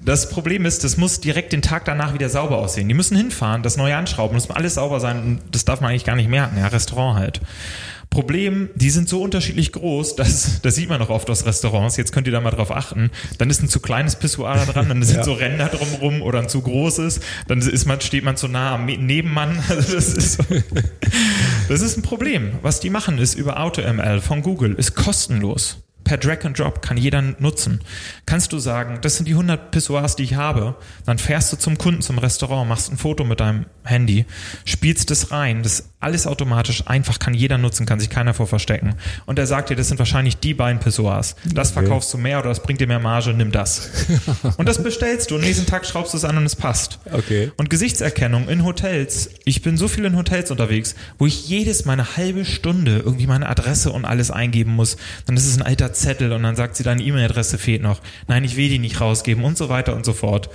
[0.00, 2.88] Das Problem ist, das muss direkt den Tag danach wieder sauber aussehen.
[2.88, 6.04] Die müssen hinfahren, das neu anschrauben, muss alles sauber sein und das darf man eigentlich
[6.04, 7.40] gar nicht merken, ja, Restaurant halt.
[8.10, 12.12] Problem, die sind so unterschiedlich groß, dass, das sieht man auch oft aus Restaurants, jetzt
[12.12, 15.02] könnt ihr da mal drauf achten, dann ist ein zu kleines Pissoir da dran, dann
[15.02, 15.24] sind ja.
[15.24, 18.86] so Ränder drumrum oder ein zu großes, dann ist man, steht man zu nah am
[18.86, 19.62] Nebenmann.
[19.68, 20.38] Also das, ist
[21.68, 22.52] das ist ein Problem.
[22.62, 26.96] Was die machen ist über AutoML von Google, ist kostenlos per Drag and Drop kann
[26.96, 27.80] jeder nutzen.
[28.26, 31.76] Kannst du sagen, das sind die 100 Pissoirs, die ich habe, dann fährst du zum
[31.76, 34.26] Kunden, zum Restaurant, machst ein Foto mit deinem Handy,
[34.64, 38.94] spielst es rein, das alles automatisch, einfach kann jeder nutzen, kann sich keiner vor verstecken.
[39.24, 41.36] Und er sagt dir, das sind wahrscheinlich die beiden Pissoirs.
[41.52, 41.80] Das okay.
[41.80, 44.06] verkaufst du mehr oder das bringt dir mehr Marge, nimm das.
[44.58, 47.00] und das bestellst du und nächsten Tag schraubst du es an und es passt.
[47.10, 47.50] Okay.
[47.56, 49.30] Und Gesichtserkennung in Hotels.
[49.44, 53.26] Ich bin so viel in Hotels unterwegs, wo ich jedes Mal eine halbe Stunde irgendwie
[53.26, 54.98] meine Adresse und alles eingeben muss.
[55.26, 58.00] Dann ist es ein alter Zettel und dann sagt sie, deine E-Mail-Adresse fehlt noch.
[58.28, 60.50] Nein, ich will die nicht rausgeben und so weiter und so fort.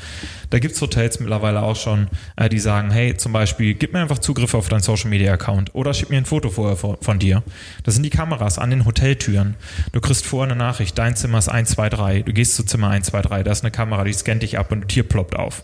[0.51, 3.99] Da gibt es Hotels mittlerweile auch schon, äh, die sagen, hey, zum Beispiel, gib mir
[3.99, 7.43] einfach Zugriff auf dein Social-Media-Account oder schick mir ein Foto vorher von, dir.
[7.83, 9.55] Das sind die Kameras an den Hoteltüren.
[9.91, 13.51] Du kriegst vorher eine Nachricht, dein Zimmer ist 123, du gehst zu Zimmer 123, da
[13.51, 15.63] ist eine Kamera, die scannt dich ab und Tier ploppt auf.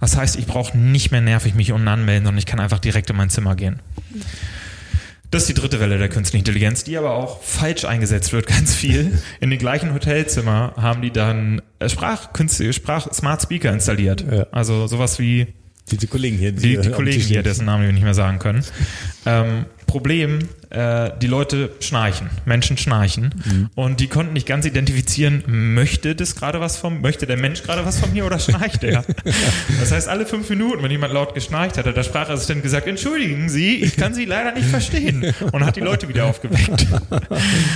[0.00, 3.10] Das heißt, ich brauche nicht mehr nervig mich unten anmelden, sondern ich kann einfach direkt
[3.10, 3.80] in mein Zimmer gehen.
[5.30, 8.74] Das ist die dritte Welle der künstlichen Intelligenz, die aber auch falsch eingesetzt wird, ganz
[8.74, 9.18] viel.
[9.40, 12.30] In den gleichen Hotelzimmer haben die dann äh, Sprach,
[12.70, 14.24] Sprach Smart Speaker installiert.
[14.30, 14.46] Ja.
[14.52, 15.48] Also sowas wie
[15.90, 18.38] die, die Kollegen hier, die, die, die Kollegen hier, dessen Namen wir nicht mehr sagen
[18.38, 18.64] können.
[19.26, 23.70] Ähm, Problem, äh, die Leute schnarchen, Menschen schnarchen mhm.
[23.74, 27.84] und die konnten nicht ganz identifizieren, möchte das gerade was vom, möchte der Mensch gerade
[27.84, 29.02] was von mir oder schnarcht er?
[29.80, 33.48] das heißt, alle fünf Minuten, wenn jemand laut geschnarcht hat, hat der Sprachassistent gesagt, entschuldigen
[33.48, 36.86] Sie, ich kann Sie leider nicht verstehen und hat die Leute wieder aufgeweckt.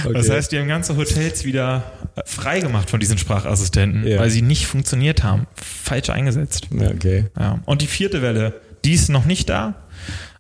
[0.05, 0.15] Okay.
[0.15, 1.93] Das heißt, die haben ganze Hotels wieder
[2.27, 4.19] frei gemacht von diesen Sprachassistenten, ja.
[4.19, 6.69] weil sie nicht funktioniert haben, falsch eingesetzt.
[6.75, 7.27] Okay.
[7.39, 7.61] Ja.
[7.65, 9.75] Und die vierte Welle, die ist noch nicht da.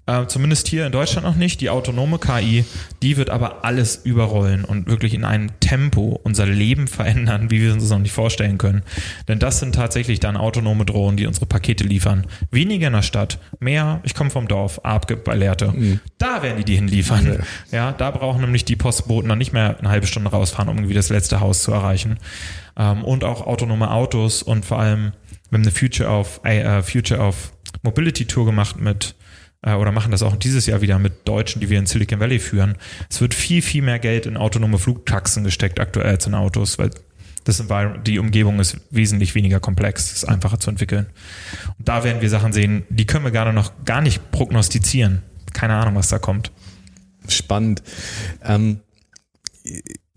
[0.04, 1.60] Äh, zumindest hier in Deutschland noch nicht.
[1.60, 2.64] Die autonome KI,
[3.02, 7.72] die wird aber alles überrollen und wirklich in einem Tempo unser Leben verändern, wie wir
[7.72, 8.82] uns das noch nicht vorstellen können.
[9.28, 12.26] Denn das sind tatsächlich dann autonome Drohnen, die unsere Pakete liefern.
[12.50, 15.70] Weniger in der Stadt, mehr, ich komme vom Dorf, Abge bei Lehrte.
[15.70, 16.00] Mhm.
[16.18, 17.30] Da werden die die hinliefern.
[17.30, 17.42] Okay.
[17.70, 20.94] Ja, da brauchen nämlich die Postboten dann nicht mehr eine halbe Stunde rausfahren, um irgendwie
[20.94, 22.18] das letzte Haus zu erreichen.
[22.76, 25.12] Ähm, und auch autonome Autos und vor allem,
[25.50, 29.14] wir haben eine Future of, äh, Future of Mobility Tour gemacht mit
[29.62, 32.38] äh, oder machen das auch dieses Jahr wieder mit Deutschen, die wir in Silicon Valley
[32.38, 32.76] führen.
[33.08, 36.90] Es wird viel, viel mehr Geld in autonome Flugtaxen gesteckt aktuell als in Autos, weil
[37.44, 37.64] das
[38.06, 41.06] die Umgebung ist wesentlich weniger komplex, ist einfacher zu entwickeln.
[41.78, 45.22] Und da werden wir Sachen sehen, die können wir gerade noch gar nicht prognostizieren.
[45.52, 46.52] Keine Ahnung, was da kommt.
[47.28, 47.82] Spannend.
[48.44, 48.80] Ähm,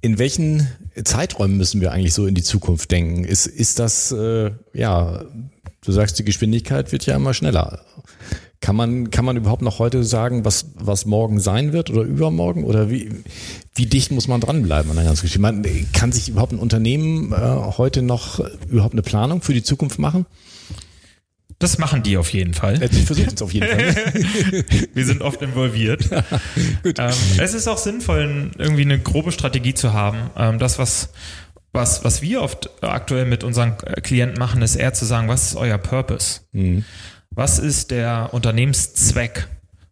[0.02, 0.68] in welchen
[1.04, 3.24] Zeiträumen müssen wir eigentlich so in die Zukunft denken?
[3.24, 5.26] Ist, ist das, äh, ja,
[5.84, 7.84] du sagst, die Geschwindigkeit wird ja immer schneller.
[8.66, 12.64] Kann man, kann man überhaupt noch heute sagen, was, was morgen sein wird oder übermorgen?
[12.64, 13.12] Oder wie,
[13.76, 15.40] wie dicht muss man dranbleiben an der ganzen Geschichte?
[15.40, 20.00] Man, kann sich überhaupt ein Unternehmen äh, heute noch überhaupt eine Planung für die Zukunft
[20.00, 20.26] machen?
[21.60, 22.82] Das machen die auf jeden Fall.
[22.82, 23.96] Ich versuche es auf jeden Fall.
[24.96, 26.10] Wir sind oft involviert.
[26.84, 30.32] ähm, es ist auch sinnvoll, irgendwie eine grobe Strategie zu haben.
[30.36, 31.10] Ähm, das, was,
[31.72, 35.56] was, was wir oft aktuell mit unseren Klienten machen, ist eher zu sagen, was ist
[35.56, 36.40] euer Purpose?
[36.52, 36.84] Mhm.
[37.36, 39.48] Was ist der Unternehmenszweck?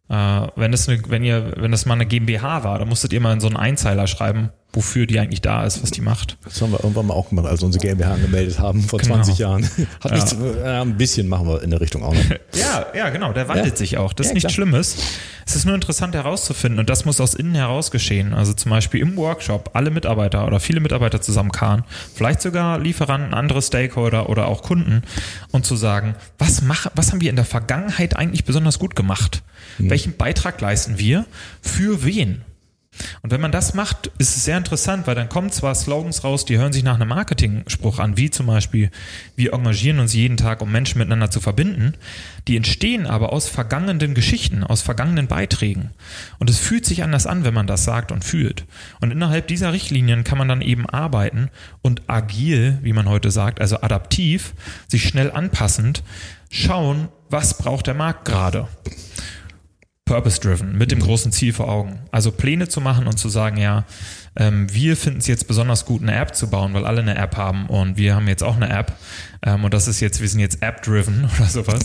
[0.10, 3.20] Äh, wenn, das eine, wenn, ihr, wenn das mal eine GmbH war, dann musstet ihr
[3.20, 6.38] mal in so einen Einzeiler schreiben, wofür die eigentlich da ist, was die macht.
[6.44, 9.16] Das haben wir irgendwann mal auch gemacht, als wir unsere GmbH angemeldet haben vor genau.
[9.16, 9.64] 20 Jahren.
[10.02, 10.16] Hat ja.
[10.16, 12.24] nichts, äh, ein bisschen machen wir in der Richtung auch noch.
[12.56, 13.76] ja, ja, genau, der wandelt ja.
[13.76, 14.14] sich auch.
[14.14, 14.98] Das ist nichts Schlimmes.
[15.46, 18.34] Es ist nur interessant herauszufinden und das muss aus innen heraus geschehen.
[18.34, 21.84] Also zum Beispiel im Workshop alle Mitarbeiter oder viele Mitarbeiter zusammenkarren,
[22.16, 25.04] vielleicht sogar Lieferanten, andere Stakeholder oder auch Kunden
[25.52, 29.44] und zu sagen, was, mach, was haben wir in der Vergangenheit eigentlich besonders gut gemacht?
[29.78, 29.90] Mhm.
[29.90, 31.26] Welchen Beitrag leisten wir?
[31.62, 32.42] Für wen?
[33.22, 36.46] Und wenn man das macht, ist es sehr interessant, weil dann kommen zwar Slogans raus,
[36.46, 38.92] die hören sich nach einem Marketing-Spruch an, wie zum Beispiel,
[39.36, 41.94] wir engagieren uns jeden Tag, um Menschen miteinander zu verbinden.
[42.48, 45.92] Die entstehen aber aus vergangenen Geschichten, aus vergangenen Beiträgen.
[46.40, 48.66] Und es fühlt sich anders an, wenn man das sagt und fühlt.
[49.02, 51.50] Und innerhalb dieser Richtlinien kann man dann eben arbeiten
[51.82, 54.54] und agil, wie man heute sagt, also adaptiv,
[54.88, 56.04] sich schnell anpassend,
[56.50, 58.68] schauen, was braucht der Markt gerade
[60.06, 62.02] purpose-driven, mit dem großen Ziel vor Augen.
[62.12, 63.86] Also Pläne zu machen und zu sagen, ja,
[64.36, 67.38] ähm, wir finden es jetzt besonders gut, eine App zu bauen, weil alle eine App
[67.38, 68.98] haben und wir haben jetzt auch eine App
[69.46, 71.84] ähm, und das ist jetzt, wir sind jetzt App-driven oder sowas.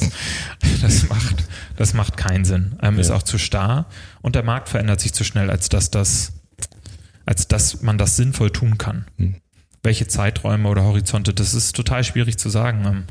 [0.83, 1.45] Das macht,
[1.77, 2.77] das macht keinen Sinn.
[2.83, 3.01] Ähm, ja.
[3.01, 3.87] Ist auch zu starr
[4.21, 6.33] und der Markt verändert sich zu schnell, als dass das,
[7.25, 9.07] als dass man das sinnvoll tun kann.
[9.19, 9.37] Hm
[9.89, 12.85] welche Zeiträume oder Horizonte, das ist total schwierig zu sagen.
[12.85, 13.05] Ähm,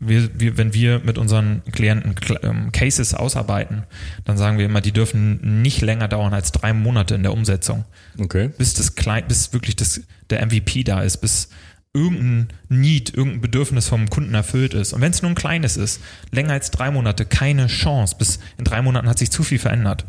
[0.00, 3.84] wir, wir, wenn wir mit unseren Klienten ähm, Cases ausarbeiten,
[4.24, 7.84] dann sagen wir immer, die dürfen nicht länger dauern als drei Monate in der Umsetzung.
[8.18, 8.50] Okay.
[8.58, 11.48] Bis das klein, bis wirklich das, der MVP da ist, bis
[11.94, 14.94] irgendein Need, irgendein Bedürfnis vom Kunden erfüllt ist.
[14.94, 16.00] Und wenn es nur ein kleines ist,
[16.32, 18.16] länger als drei Monate, keine Chance.
[18.18, 20.04] Bis in drei Monaten hat sich zu viel verändert.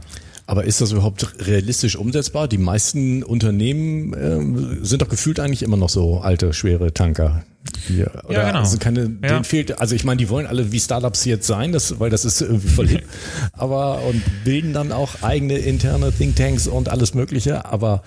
[0.47, 2.47] Aber ist das überhaupt realistisch umsetzbar?
[2.47, 7.43] Die meisten Unternehmen äh, sind doch gefühlt eigentlich immer noch so alte, schwere Tanker.
[7.89, 8.59] Die, oder ja, genau.
[8.59, 9.27] Also keine, ja.
[9.27, 12.23] denen fehlt, also ich meine, die wollen alle wie Startups jetzt sein, das, weil das
[12.23, 13.03] ist irgendwie voll hip.
[13.51, 17.65] aber und bilden dann auch eigene interne Thinktanks und alles Mögliche.
[17.65, 18.03] Aber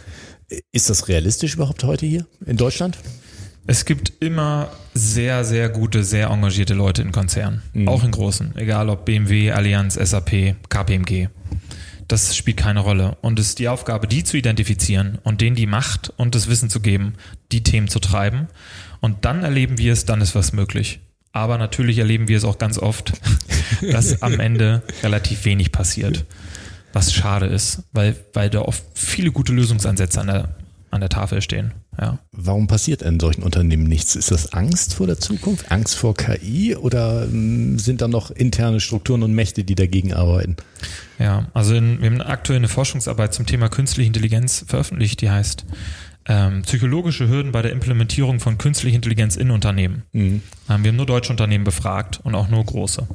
[0.73, 2.97] ist das realistisch überhaupt heute hier in Deutschland?
[3.67, 7.63] Es gibt immer sehr, sehr gute, sehr engagierte Leute in Konzernen.
[7.75, 7.87] Mhm.
[7.87, 8.57] Auch in großen.
[8.57, 11.29] Egal ob BMW, Allianz, SAP, KPMG
[12.11, 13.17] das spielt keine Rolle.
[13.21, 16.69] Und es ist die Aufgabe, die zu identifizieren und denen die Macht und das Wissen
[16.69, 17.15] zu geben,
[17.53, 18.49] die Themen zu treiben.
[19.01, 21.01] Und dann erleben wir es, dann ist was möglich.
[21.33, 23.13] Aber natürlich erleben wir es auch ganz oft,
[23.93, 26.25] dass am Ende relativ wenig passiert.
[26.93, 30.55] Was schade ist, weil, weil da oft viele gute Lösungsansätze an der,
[30.91, 31.73] an der Tafel stehen.
[32.01, 32.19] Ja.
[32.33, 34.17] Warum passiert in solchen Unternehmen nichts?
[34.17, 38.81] Ist das Angst vor der Zukunft, Angst vor KI oder hm, sind da noch interne
[38.81, 40.57] Strukturen und Mächte, die dagegen arbeiten?
[41.19, 45.67] Ja, also in, wir haben aktuell eine Forschungsarbeit zum Thema künstliche Intelligenz veröffentlicht, die heißt
[46.27, 50.05] ähm, psychologische Hürden bei der Implementierung von künstlicher Intelligenz in Unternehmen.
[50.13, 50.43] Mhm.
[50.69, 53.07] Ähm, wir haben nur deutsche Unternehmen befragt und auch nur große.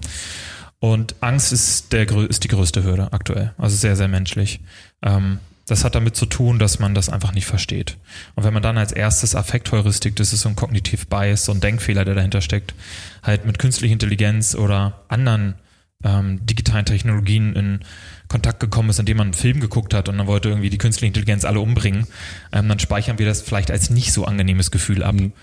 [0.79, 4.59] Und Angst ist, der, ist die größte Hürde aktuell, also sehr, sehr menschlich.
[5.01, 7.97] Ähm, das hat damit zu tun, dass man das einfach nicht versteht.
[8.35, 11.59] Und wenn man dann als erstes Affektheuristik, das ist so ein Kognitiv Bias, so ein
[11.59, 12.75] Denkfehler, der dahinter steckt,
[13.23, 15.55] halt mit künstlicher Intelligenz oder anderen
[16.03, 17.79] ähm, digitalen Technologien in
[18.27, 21.07] Kontakt gekommen ist, indem man einen Film geguckt hat und dann wollte irgendwie die künstliche
[21.07, 22.07] Intelligenz alle umbringen,
[22.51, 25.15] ähm, dann speichern wir das vielleicht als nicht so angenehmes Gefühl ab.
[25.15, 25.33] Mhm.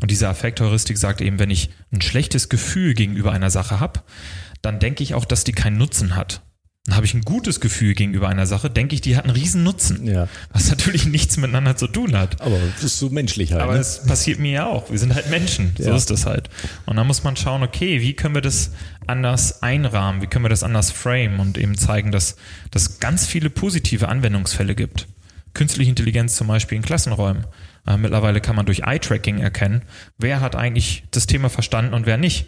[0.00, 4.00] Und diese Affektheuristik sagt eben, wenn ich ein schlechtes Gefühl gegenüber einer Sache habe,
[4.62, 6.42] dann denke ich auch, dass die keinen Nutzen hat
[6.88, 9.62] dann habe ich ein gutes Gefühl gegenüber einer Sache, denke ich, die hat einen riesen
[9.62, 10.06] Nutzen.
[10.06, 10.26] Ja.
[10.54, 12.40] Was natürlich nichts miteinander zu tun hat.
[12.40, 13.60] Aber das ist so menschlich halt.
[13.60, 13.80] Aber ne?
[13.80, 14.90] es passiert mir ja auch.
[14.90, 15.74] Wir sind halt Menschen.
[15.76, 15.84] Ja.
[15.84, 16.48] So ist das halt.
[16.86, 18.70] Und dann muss man schauen, okay, wie können wir das
[19.06, 20.22] anders einrahmen?
[20.22, 22.36] Wie können wir das anders frame und eben zeigen, dass
[22.72, 25.08] es ganz viele positive Anwendungsfälle gibt.
[25.52, 27.44] Künstliche Intelligenz zum Beispiel in Klassenräumen.
[27.88, 29.82] Äh, mittlerweile kann man durch Eye-Tracking erkennen,
[30.18, 32.46] wer hat eigentlich das Thema verstanden und wer nicht.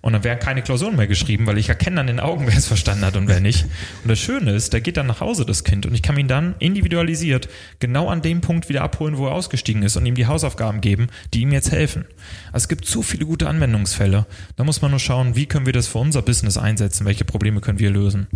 [0.00, 2.66] Und dann werden keine Klausuren mehr geschrieben, weil ich erkenne an den Augen, wer es
[2.66, 3.64] verstanden hat und wer nicht.
[4.02, 6.28] Und das Schöne ist, der geht dann nach Hause, das Kind, und ich kann ihn
[6.28, 7.48] dann individualisiert
[7.80, 11.08] genau an dem Punkt wieder abholen, wo er ausgestiegen ist und ihm die Hausaufgaben geben,
[11.34, 12.06] die ihm jetzt helfen.
[12.46, 14.26] Also es gibt so viele gute Anwendungsfälle.
[14.56, 17.60] Da muss man nur schauen, wie können wir das für unser Business einsetzen, welche Probleme
[17.60, 18.26] können wir lösen.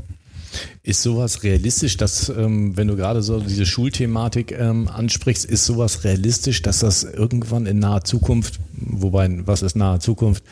[0.82, 6.04] Ist sowas realistisch, dass, ähm, wenn du gerade so diese Schulthematik ähm, ansprichst, ist sowas
[6.04, 10.42] realistisch, dass das irgendwann in naher Zukunft, wobei, was ist nahe Zukunft,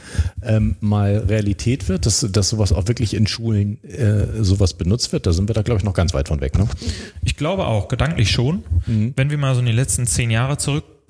[0.42, 5.26] ähm, mal Realität wird, dass, dass sowas auch wirklich in Schulen äh, sowas benutzt wird?
[5.26, 6.58] Da sind wir da, glaube ich, noch ganz weit von weg.
[6.58, 6.66] Ne?
[7.22, 8.62] Ich glaube auch, gedanklich schon.
[8.86, 9.14] Mhm.
[9.16, 10.58] Wenn wir mal so in die letzten zehn Jahre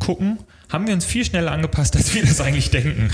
[0.01, 3.11] zurückgucken, haben wir uns viel schneller angepasst, als wir das eigentlich denken.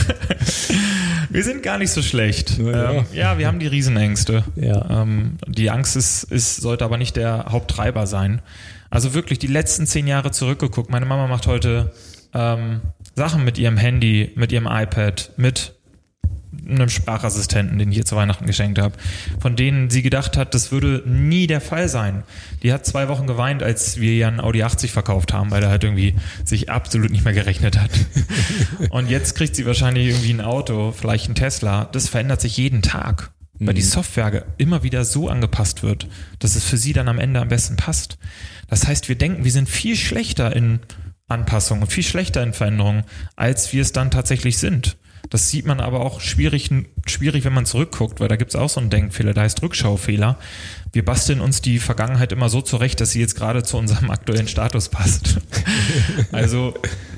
[1.31, 2.59] wir sind gar nicht so schlecht.
[2.59, 4.45] Ja, ähm, ja wir haben die Riesenängste.
[4.57, 5.03] Ja.
[5.03, 8.43] Ähm, die Angst ist, ist, sollte aber nicht der Haupttreiber sein.
[8.91, 10.91] Also wirklich die letzten zehn Jahre zurückgeguckt.
[10.91, 11.93] Meine Mama macht heute
[12.35, 12.81] ähm,
[13.15, 15.76] Sachen mit ihrem Handy, mit ihrem iPad, mit
[16.69, 18.95] einem Sprachassistenten, den ich ihr zu Weihnachten geschenkt habe,
[19.41, 22.23] von denen sie gedacht hat, das würde nie der Fall sein.
[22.63, 25.71] Die hat zwei Wochen geweint, als wir ihr einen Audi 80 verkauft haben, weil er
[25.71, 26.15] halt irgendwie
[26.45, 27.91] sich absolut nicht mehr gerechnet hat.
[28.91, 31.87] Und jetzt kriegt sie wahrscheinlich irgendwie ein Auto, vielleicht ein Tesla.
[31.87, 33.87] Das verändert sich jeden Tag weil die mhm.
[33.87, 37.77] Software immer wieder so angepasst wird, dass es für sie dann am Ende am besten
[37.77, 38.19] passt.
[38.69, 40.81] Das heißt, wir denken, wir sind viel schlechter in
[41.29, 44.97] Anpassungen und viel schlechter in Veränderungen, als wir es dann tatsächlich sind.
[45.31, 46.71] Das sieht man aber auch schwierig,
[47.07, 50.39] schwierig, wenn man zurückguckt, weil da gibt es auch so einen Denkfehler, da heißt Rückschaufehler.
[50.93, 54.49] Wir basteln uns die Vergangenheit immer so zurecht, dass sie jetzt gerade zu unserem aktuellen
[54.49, 55.39] Status passt.
[56.33, 56.75] also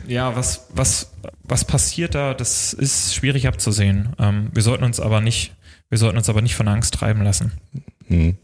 [0.07, 1.13] ja, was, was,
[1.45, 4.11] was passiert da, das ist schwierig abzusehen.
[4.19, 5.55] Ähm, wir sollten uns aber nicht,
[5.91, 7.53] wir sollten uns aber nicht von Angst treiben lassen.
[8.09, 8.37] Hm.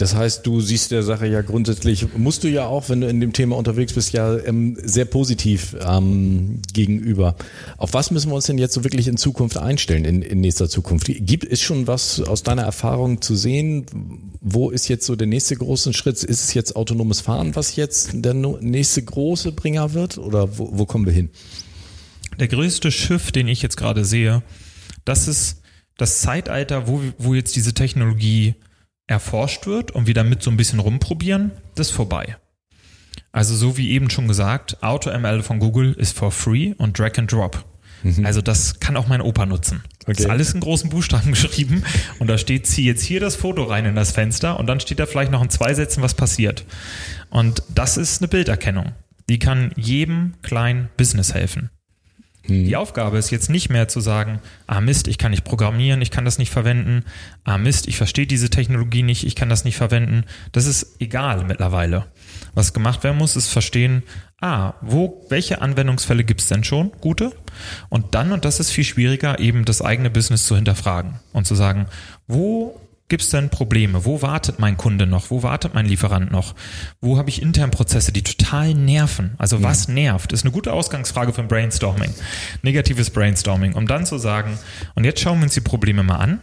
[0.00, 3.20] Das heißt, du siehst der Sache ja grundsätzlich, musst du ja auch, wenn du in
[3.20, 7.36] dem Thema unterwegs bist, ja ähm, sehr positiv ähm, gegenüber.
[7.76, 10.70] Auf was müssen wir uns denn jetzt so wirklich in Zukunft einstellen, in, in nächster
[10.70, 11.04] Zukunft?
[11.06, 13.84] Gibt es schon was aus deiner Erfahrung zu sehen?
[14.40, 16.24] Wo ist jetzt so der nächste große Schritt?
[16.24, 20.16] Ist es jetzt autonomes Fahren, was jetzt der nächste große Bringer wird?
[20.16, 21.28] Oder wo, wo kommen wir hin?
[22.38, 24.42] Der größte Schiff, den ich jetzt gerade sehe,
[25.04, 25.60] das ist
[25.98, 28.54] das Zeitalter, wo, wo jetzt diese Technologie
[29.10, 32.36] erforscht wird und wir damit so ein bisschen rumprobieren, das ist vorbei.
[33.32, 37.30] Also so wie eben schon gesagt, AutoML von Google ist for free und Drag and
[37.30, 37.64] Drop.
[38.02, 38.24] Mhm.
[38.24, 39.82] Also das kann auch mein Opa nutzen.
[40.02, 40.12] Okay.
[40.12, 41.82] Das ist alles in großen Buchstaben geschrieben
[42.18, 45.00] und da steht, zieh jetzt hier das Foto rein in das Fenster und dann steht
[45.00, 46.64] da vielleicht noch in zwei Sätzen, was passiert.
[47.30, 48.92] Und das ist eine Bilderkennung.
[49.28, 51.70] Die kann jedem kleinen Business helfen.
[52.50, 52.64] Mhm.
[52.66, 56.10] Die Aufgabe ist jetzt nicht mehr zu sagen, ah Mist, ich kann nicht programmieren, ich
[56.10, 57.04] kann das nicht verwenden,
[57.44, 60.24] ah Mist, ich verstehe diese Technologie nicht, ich kann das nicht verwenden.
[60.52, 62.06] Das ist egal mittlerweile.
[62.54, 64.02] Was gemacht werden muss, ist verstehen,
[64.40, 67.32] ah, wo, welche Anwendungsfälle gibt es denn schon, gute?
[67.88, 71.54] Und dann, und das ist viel schwieriger, eben das eigene Business zu hinterfragen und zu
[71.54, 71.86] sagen,
[72.26, 74.04] wo Gibt es denn Probleme?
[74.04, 75.32] Wo wartet mein Kunde noch?
[75.32, 76.54] Wo wartet mein Lieferant noch?
[77.00, 79.34] Wo habe ich intern Prozesse, die total nerven?
[79.36, 80.32] Also was nervt?
[80.32, 82.14] Ist eine gute Ausgangsfrage für ein Brainstorming.
[82.62, 84.56] Negatives Brainstorming, um dann zu sagen,
[84.94, 86.40] und jetzt schauen wir uns die Probleme mal an.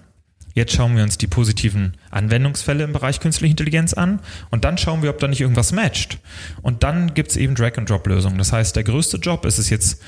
[0.56, 5.02] Jetzt schauen wir uns die positiven Anwendungsfälle im Bereich künstliche Intelligenz an und dann schauen
[5.02, 6.20] wir, ob da nicht irgendwas matcht.
[6.64, 8.38] Und dann gibt es eben Drag-and-Drop-Lösungen.
[8.38, 10.02] Das heißt, der größte Job ist es jetzt,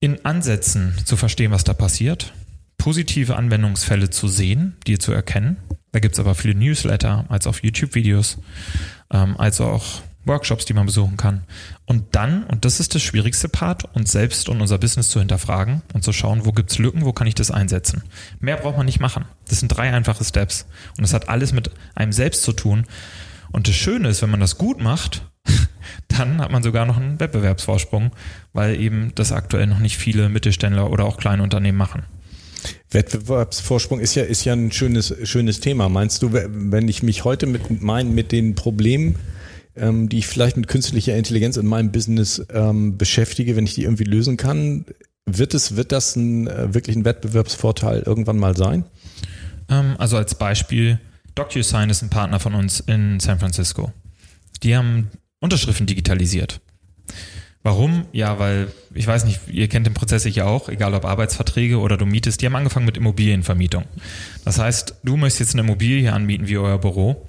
[0.00, 2.34] in Ansätzen zu verstehen, was da passiert
[2.78, 5.56] positive Anwendungsfälle zu sehen, die zu erkennen.
[5.92, 8.38] Da gibt es aber viele Newsletter, als auch YouTube-Videos,
[9.12, 11.44] ähm, als auch Workshops, die man besuchen kann.
[11.86, 15.82] Und dann, und das ist das schwierigste Part, uns selbst und unser Business zu hinterfragen
[15.92, 18.02] und zu schauen, wo gibt es Lücken, wo kann ich das einsetzen.
[18.40, 19.26] Mehr braucht man nicht machen.
[19.48, 20.66] Das sind drei einfache Steps.
[20.96, 22.86] Und das hat alles mit einem selbst zu tun.
[23.52, 25.26] Und das Schöne ist, wenn man das gut macht,
[26.08, 28.12] dann hat man sogar noch einen Wettbewerbsvorsprung,
[28.52, 32.04] weil eben das aktuell noch nicht viele Mittelständler oder auch kleine Unternehmen machen.
[32.90, 35.88] Wettbewerbsvorsprung ist ja, ist ja ein schönes, schönes Thema.
[35.88, 39.16] Meinst du, wenn ich mich heute mit meinen, mit den Problemen,
[39.76, 43.84] ähm, die ich vielleicht mit künstlicher Intelligenz in meinem Business ähm, beschäftige, wenn ich die
[43.84, 44.84] irgendwie lösen kann,
[45.26, 48.84] wird es, wird das ein, äh, wirklich ein Wettbewerbsvorteil irgendwann mal sein?
[49.68, 51.00] Ähm, also als Beispiel,
[51.34, 53.92] DocuSign ist ein Partner von uns in San Francisco.
[54.62, 56.60] Die haben Unterschriften digitalisiert.
[57.64, 58.04] Warum?
[58.12, 61.96] Ja, weil, ich weiß nicht, ihr kennt den Prozess sicher auch, egal ob Arbeitsverträge oder
[61.96, 63.84] du mietest, die haben angefangen mit Immobilienvermietung.
[64.44, 67.26] Das heißt, du möchtest jetzt eine Immobilie anbieten wie euer Büro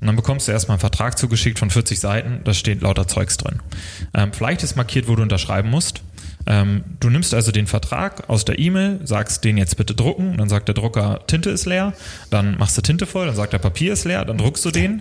[0.00, 3.38] und dann bekommst du erstmal einen Vertrag zugeschickt von 40 Seiten, da steht lauter Zeugs
[3.38, 3.60] drin.
[4.12, 6.02] Ähm, vielleicht ist markiert, wo du unterschreiben musst.
[6.46, 10.50] Ähm, du nimmst also den Vertrag aus der E-Mail, sagst den jetzt bitte drucken, dann
[10.50, 11.94] sagt der Drucker, Tinte ist leer,
[12.28, 15.00] dann machst du Tinte voll, dann sagt er, Papier ist leer, dann druckst du den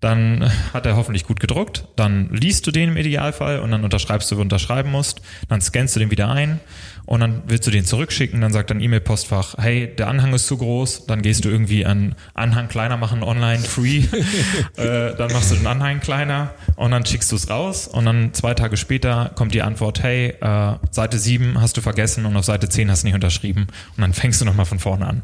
[0.00, 4.30] dann hat er hoffentlich gut gedruckt, dann liest du den im Idealfall und dann unterschreibst
[4.30, 6.60] du, wo du unterschreiben musst, dann scannst du den wieder ein
[7.08, 10.58] und dann willst du den zurückschicken, dann sagt dein E-Mail-Postfach, hey, der Anhang ist zu
[10.58, 14.04] groß, dann gehst du irgendwie an Anhang kleiner machen online free,
[14.76, 17.88] äh, dann machst du den Anhang kleiner und dann schickst du es raus.
[17.88, 22.26] Und dann zwei Tage später kommt die Antwort, hey, äh, Seite 7 hast du vergessen
[22.26, 23.68] und auf Seite 10 hast du nicht unterschrieben.
[23.96, 25.22] Und dann fängst du nochmal von vorne an.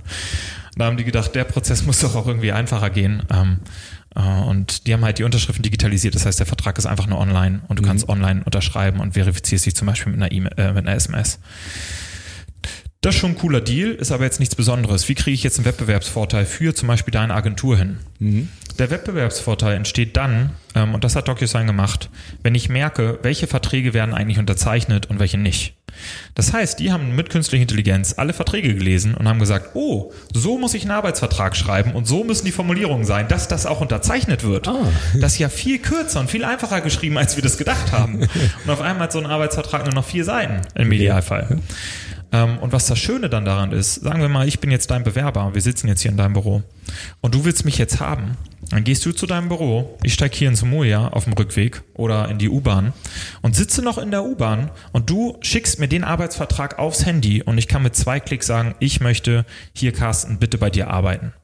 [0.77, 3.23] Da haben die gedacht, der Prozess muss doch auch irgendwie einfacher gehen.
[3.31, 6.15] Ähm, äh, und die haben halt die Unterschriften digitalisiert.
[6.15, 7.87] Das heißt, der Vertrag ist einfach nur online und du mhm.
[7.87, 11.41] kannst online unterschreiben und verifizierst dich zum Beispiel mit einer, e äh, mit einer SMS.
[13.01, 15.09] Das ist schon ein cooler Deal, ist aber jetzt nichts Besonderes.
[15.11, 17.99] Wie kriege ich jetzt einen Wettbewerbsvorteil für zum Beispiel deine Agentur hin?
[18.19, 18.49] Mhm.
[18.79, 22.09] Der Wettbewerbsvorteil entsteht dann, ähm, und das hat DocuSign gemacht,
[22.43, 25.75] wenn ich merke, welche Verträge werden eigentlich unterzeichnet und welche nicht.
[26.35, 30.59] Das heißt, die haben mit künstlicher Intelligenz alle Verträge gelesen und haben gesagt, oh, so
[30.59, 34.45] muss ich einen Arbeitsvertrag schreiben und so müssen die Formulierungen sein, dass das auch unterzeichnet
[34.45, 34.69] wird.
[34.69, 34.93] Ah.
[35.21, 38.21] Das ist ja viel kürzer und viel einfacher geschrieben, als wir das gedacht haben.
[38.65, 41.61] Und auf einmal hat so ein Arbeitsvertrag nur noch vier Seiten im Idealfall.
[42.35, 45.05] Ähm, und was das Schöne dann daran ist, sagen wir mal, ich bin jetzt dein
[45.05, 46.65] Bewerber, wir sitzen jetzt hier in deinem Büro
[47.21, 48.37] und du willst mich jetzt haben.
[48.71, 52.29] Dann gehst du zu deinem Büro, ich steige hier in Samoja auf dem Rückweg oder
[52.29, 52.93] in die U-Bahn
[53.43, 57.57] und sitze noch in der U-Bahn und du schickst mir den Arbeitsvertrag aufs Handy und
[57.57, 61.35] ich kann mit zwei Klicks sagen, ich möchte hier, Carsten, bitte bei dir arbeiten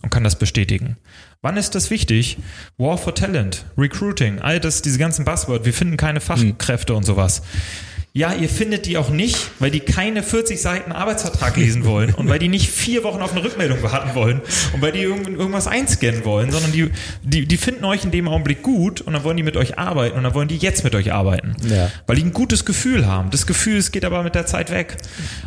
[0.00, 0.96] und kann das bestätigen.
[1.42, 2.38] Wann ist das wichtig?
[2.78, 7.42] War for Talent, Recruiting, all das, diese ganzen Buzzwords, wir finden keine Fachkräfte und sowas.
[8.14, 12.28] Ja, ihr findet die auch nicht, weil die keine 40 Seiten Arbeitsvertrag lesen wollen und
[12.28, 14.42] weil die nicht vier Wochen auf eine Rückmeldung warten wollen
[14.74, 16.90] und weil die irgendwas einscannen wollen, sondern die,
[17.22, 20.18] die, die finden euch in dem Augenblick gut und dann wollen die mit euch arbeiten
[20.18, 21.56] und dann wollen die jetzt mit euch arbeiten.
[21.66, 21.90] Ja.
[22.06, 23.30] Weil die ein gutes Gefühl haben.
[23.30, 24.98] Das Gefühl, es geht aber mit der Zeit weg.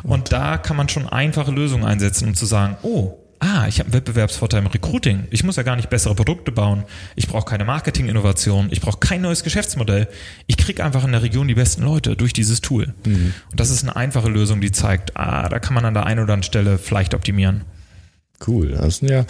[0.01, 3.87] Und da kann man schon einfache Lösungen einsetzen, um zu sagen, oh, ah, ich habe
[3.87, 5.27] einen Wettbewerbsvorteil im Recruiting.
[5.31, 6.83] Ich muss ja gar nicht bessere Produkte bauen.
[7.15, 8.69] Ich brauche keine Marketinginnovation.
[8.71, 10.07] Ich brauche kein neues Geschäftsmodell.
[10.47, 12.93] Ich kriege einfach in der Region die besten Leute durch dieses Tool.
[13.05, 13.33] Mhm.
[13.51, 16.19] Und das ist eine einfache Lösung, die zeigt, ah, da kann man an der einen
[16.19, 17.61] oder anderen Stelle vielleicht optimieren.
[18.45, 19.25] Cool, das sind ja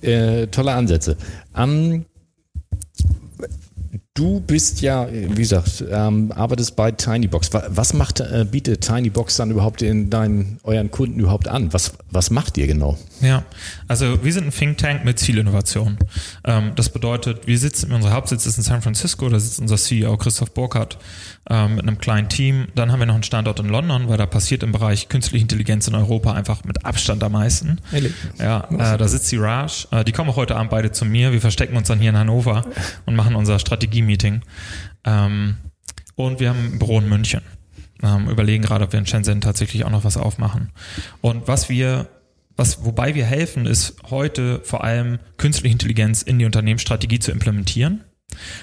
[0.00, 1.16] äh, tolle Ansätze.
[1.54, 2.06] Um,
[4.14, 7.48] Du bist ja, wie gesagt, ähm, arbeitest bei Tinybox.
[7.68, 11.72] Was macht, äh, bietet Tinybox dann überhaupt in deinen, euren Kunden überhaupt an?
[11.72, 12.98] Was, was macht ihr genau?
[13.22, 13.42] Ja,
[13.88, 15.96] also wir sind ein Think Tank mit Zielinnovation.
[16.44, 20.18] Ähm, das bedeutet, wir sitzen, unser Hauptsitz ist in San Francisco, da sitzt unser CEO
[20.18, 20.98] Christoph Burkhardt
[21.48, 22.68] ähm, mit einem kleinen Team.
[22.74, 25.88] Dann haben wir noch einen Standort in London, weil da passiert im Bereich künstliche Intelligenz
[25.88, 27.78] in Europa einfach mit Abstand am meisten.
[28.38, 29.86] Ja, äh, da sitzt die Raj.
[29.90, 31.32] Äh, die kommen auch heute Abend beide zu mir.
[31.32, 32.64] Wir verstecken uns dann hier in Hannover
[33.06, 33.58] und machen unser
[34.02, 34.42] Strategie-Meeting.
[35.04, 35.56] Ähm,
[36.14, 37.42] und wir haben ein Büro in München.
[38.02, 40.70] Ähm, überlegen gerade, ob wir in Shenzhen tatsächlich auch noch was aufmachen.
[41.20, 42.08] Und was wir
[42.54, 48.04] was, wobei wir helfen, ist heute vor allem künstliche Intelligenz in die Unternehmensstrategie zu implementieren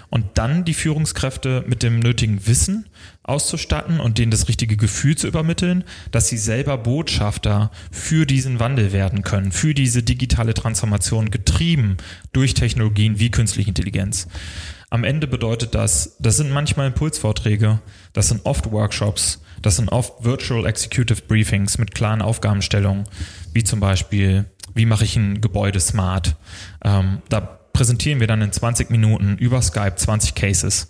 [0.10, 2.88] und dann die Führungskräfte mit dem nötigen Wissen
[3.24, 8.92] auszustatten und denen das richtige Gefühl zu übermitteln, dass sie selber Botschafter für diesen Wandel
[8.92, 11.98] werden können, für diese digitale Transformation getrieben
[12.32, 14.28] durch Technologien wie künstliche Intelligenz.
[14.90, 17.80] Am Ende bedeutet das, das sind manchmal Impulsvorträge,
[18.14, 23.04] das sind oft Workshops, das sind oft Virtual Executive Briefings mit klaren Aufgabenstellungen,
[23.54, 26.36] wie zum Beispiel, wie mache ich ein Gebäude smart?
[26.84, 30.88] Ähm, da präsentieren wir dann in 20 Minuten über Skype 20 Cases.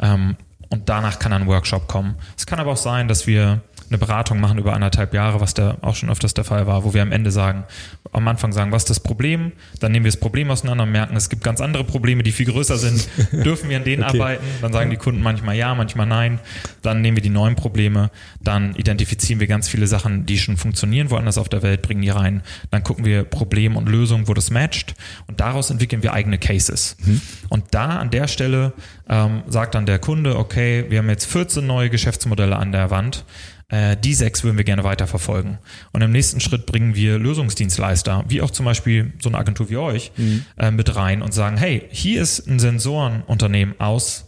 [0.00, 0.36] Ähm,
[0.70, 2.14] und danach kann ein Workshop kommen.
[2.36, 3.60] Es kann aber auch sein, dass wir
[3.90, 6.94] eine Beratung machen über anderthalb Jahre, was da auch schon öfters der Fall war, wo
[6.94, 7.64] wir am Ende sagen,
[8.12, 9.52] am Anfang sagen, was ist das Problem?
[9.80, 12.46] Dann nehmen wir das Problem auseinander und merken, es gibt ganz andere Probleme, die viel
[12.46, 13.08] größer sind.
[13.32, 14.20] Dürfen wir an denen okay.
[14.20, 14.44] arbeiten?
[14.62, 16.38] Dann sagen die Kunden manchmal ja, manchmal nein.
[16.82, 18.10] Dann nehmen wir die neuen Probleme.
[18.40, 22.10] Dann identifizieren wir ganz viele Sachen, die schon funktionieren woanders auf der Welt, bringen die
[22.10, 22.42] rein.
[22.70, 24.94] Dann gucken wir Problem und Lösung, wo das matcht.
[25.26, 26.96] Und daraus entwickeln wir eigene Cases.
[27.04, 27.20] Mhm.
[27.48, 28.72] Und da an der Stelle
[29.08, 33.24] ähm, sagt dann der Kunde, okay, wir haben jetzt 14 neue Geschäftsmodelle an der Wand
[33.70, 35.58] die sechs würden wir gerne weiterverfolgen.
[35.92, 39.76] Und im nächsten Schritt bringen wir Lösungsdienstleister, wie auch zum Beispiel so eine Agentur wie
[39.76, 40.44] euch, mhm.
[40.58, 44.26] äh, mit rein und sagen, hey, hier ist ein Sensorenunternehmen aus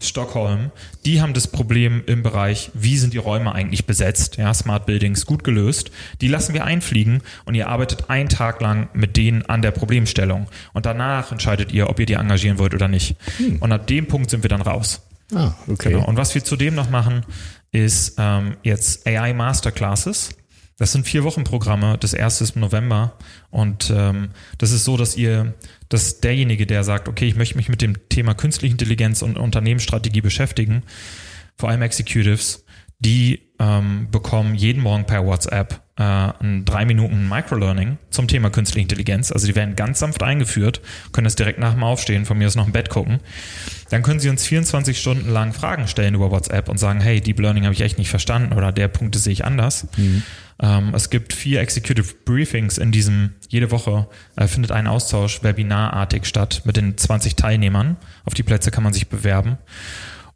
[0.00, 0.70] Stockholm,
[1.04, 5.26] die haben das Problem im Bereich, wie sind die Räume eigentlich besetzt, ja, Smart Buildings
[5.26, 5.90] gut gelöst.
[6.20, 10.46] Die lassen wir einfliegen und ihr arbeitet einen Tag lang mit denen an der Problemstellung.
[10.72, 13.16] Und danach entscheidet ihr, ob ihr die engagieren wollt oder nicht.
[13.38, 13.56] Hm.
[13.58, 15.00] Und ab dem Punkt sind wir dann raus.
[15.34, 15.92] Ah, okay.
[15.92, 16.06] Genau.
[16.06, 17.22] Und was wir zudem noch machen,
[17.72, 20.30] ist ähm, jetzt AI Masterclasses.
[20.78, 21.98] Das sind vier Wochen Programme.
[21.98, 23.18] Das erste ist im November.
[23.50, 25.54] Und ähm, das ist so, dass ihr,
[25.88, 30.20] dass derjenige, der sagt, okay, ich möchte mich mit dem Thema künstliche Intelligenz und Unternehmensstrategie
[30.20, 30.84] beschäftigen,
[31.56, 32.64] vor allem Executives,
[33.00, 38.82] die ähm, bekommen jeden Morgen per WhatsApp äh, ein drei Minuten Microlearning zum Thema künstliche
[38.82, 39.32] Intelligenz.
[39.32, 40.80] Also die werden ganz sanft eingeführt,
[41.12, 43.18] können das direkt nach dem Aufstehen von mir aus noch im Bett gucken.
[43.90, 47.40] Dann können sie uns 24 Stunden lang Fragen stellen über WhatsApp und sagen, hey, Deep
[47.40, 49.88] Learning habe ich echt nicht verstanden oder der Punkte sehe ich anders.
[49.96, 50.22] Mhm.
[50.60, 56.26] Ähm, es gibt vier Executive Briefings in diesem, jede Woche äh, findet ein Austausch webinarartig
[56.26, 57.96] statt mit den 20 Teilnehmern.
[58.24, 59.58] Auf die Plätze kann man sich bewerben.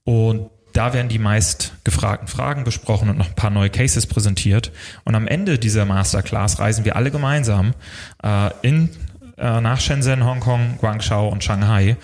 [0.04, 4.72] Und da werden die meist gefragten Fragen besprochen und noch ein paar neue Cases präsentiert.
[5.04, 7.74] Und am Ende dieser Masterclass reisen wir alle gemeinsam
[8.22, 8.90] äh, in,
[9.36, 11.96] äh, nach Shenzhen, Hongkong, Guangzhou und Shanghai.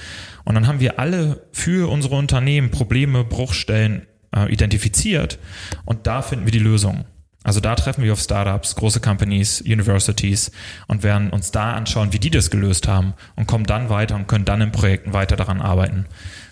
[0.44, 5.38] Und dann haben wir alle für unsere Unternehmen Probleme, Bruchstellen äh, identifiziert
[5.84, 7.04] und da finden wir die Lösung.
[7.44, 10.50] Also da treffen wir auf Startups, große Companies, Universities
[10.86, 14.26] und werden uns da anschauen, wie die das gelöst haben und kommen dann weiter und
[14.26, 16.06] können dann in Projekten weiter daran arbeiten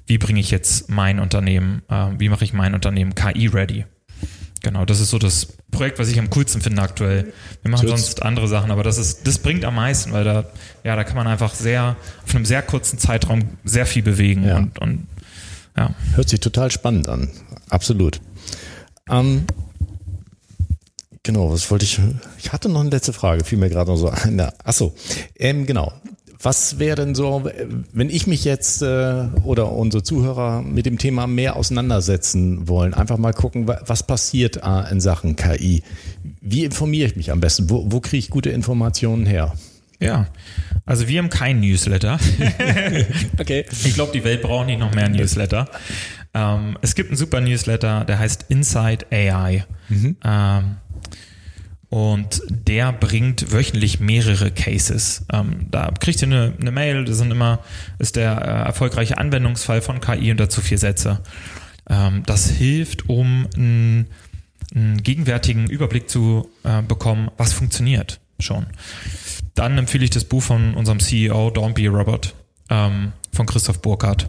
[0.07, 3.85] wie bringe ich jetzt mein Unternehmen, äh, wie mache ich mein Unternehmen KI-ready.
[4.63, 7.33] Genau, das ist so das Projekt, was ich am coolsten finde aktuell.
[7.63, 10.45] Wir machen sonst andere Sachen, aber das ist, das bringt am meisten, weil da,
[10.83, 14.57] ja, da kann man einfach sehr, auf einem sehr kurzen Zeitraum sehr viel bewegen ja.
[14.57, 15.07] und, und
[15.77, 15.91] ja.
[16.15, 17.29] Hört sich total spannend an.
[17.69, 18.21] Absolut.
[19.11, 19.47] Ähm,
[21.27, 22.01] Genau, was wollte ich?
[22.39, 24.41] Ich hatte noch eine letzte Frage, fiel mir gerade noch so ein.
[24.63, 24.95] Achso,
[25.35, 25.93] ähm, genau.
[26.41, 27.49] Was wäre denn so,
[27.93, 32.95] wenn ich mich jetzt äh, oder unsere Zuhörer mit dem Thema mehr auseinandersetzen wollen?
[32.95, 35.83] Einfach mal gucken, was passiert äh, in Sachen KI.
[36.41, 37.71] Wie informiere ich mich am besten?
[37.71, 39.55] Wo, wo kriege ich gute Informationen her?
[39.99, 40.27] Ja,
[40.85, 42.19] also wir haben kein Newsletter.
[43.39, 43.65] okay.
[43.71, 45.69] Ich glaube, die Welt braucht nicht noch mehr Newsletter.
[46.35, 49.65] Ähm, es gibt einen super Newsletter, der heißt Inside AI.
[49.89, 50.17] Mhm.
[50.23, 50.77] Ähm,
[51.89, 55.25] und der bringt wöchentlich mehrere Cases.
[55.33, 57.61] Ähm, da kriegt ihr eine, eine Mail, das sind immer,
[57.99, 61.21] ist der äh, erfolgreiche Anwendungsfall von KI und dazu vier Sätze.
[61.89, 64.07] Ähm, das hilft, um einen,
[64.75, 68.67] einen gegenwärtigen Überblick zu äh, bekommen, was funktioniert schon.
[69.55, 72.35] Dann empfehle ich das Buch von unserem CEO, Don't Be a Robot,
[72.69, 74.29] ähm, von Christoph Burkhardt.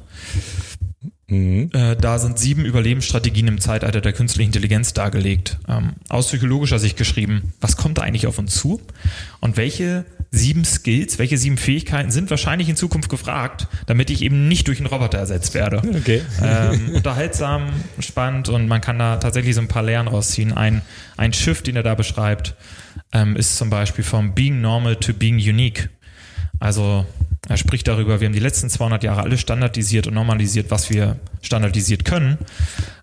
[1.29, 1.69] Mhm.
[1.73, 5.57] Äh, da sind sieben Überlebensstrategien im Zeitalter der künstlichen Intelligenz dargelegt.
[5.67, 8.81] Ähm, aus psychologischer Sicht geschrieben, was kommt da eigentlich auf uns zu?
[9.41, 14.47] Und welche sieben Skills, welche sieben Fähigkeiten sind wahrscheinlich in Zukunft gefragt, damit ich eben
[14.47, 15.81] nicht durch einen Roboter ersetzt werde?
[15.97, 16.21] Okay.
[16.41, 17.69] Ähm, unterhaltsam,
[17.99, 20.53] spannend und man kann da tatsächlich so ein paar Lehren rausziehen.
[20.53, 20.81] Ein,
[21.17, 22.55] ein Schiff, den er da beschreibt,
[23.11, 25.89] ähm, ist zum Beispiel vom Being Normal to Being Unique.
[26.59, 27.05] Also
[27.47, 31.17] er spricht darüber, wir haben die letzten 200 Jahre alles standardisiert und normalisiert, was wir
[31.41, 32.37] standardisiert können.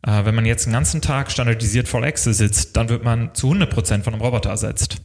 [0.07, 3.47] Äh, wenn man jetzt den ganzen Tag standardisiert voll Excel sitzt, dann wird man zu
[3.47, 5.01] 100 Prozent von einem Roboter ersetzt.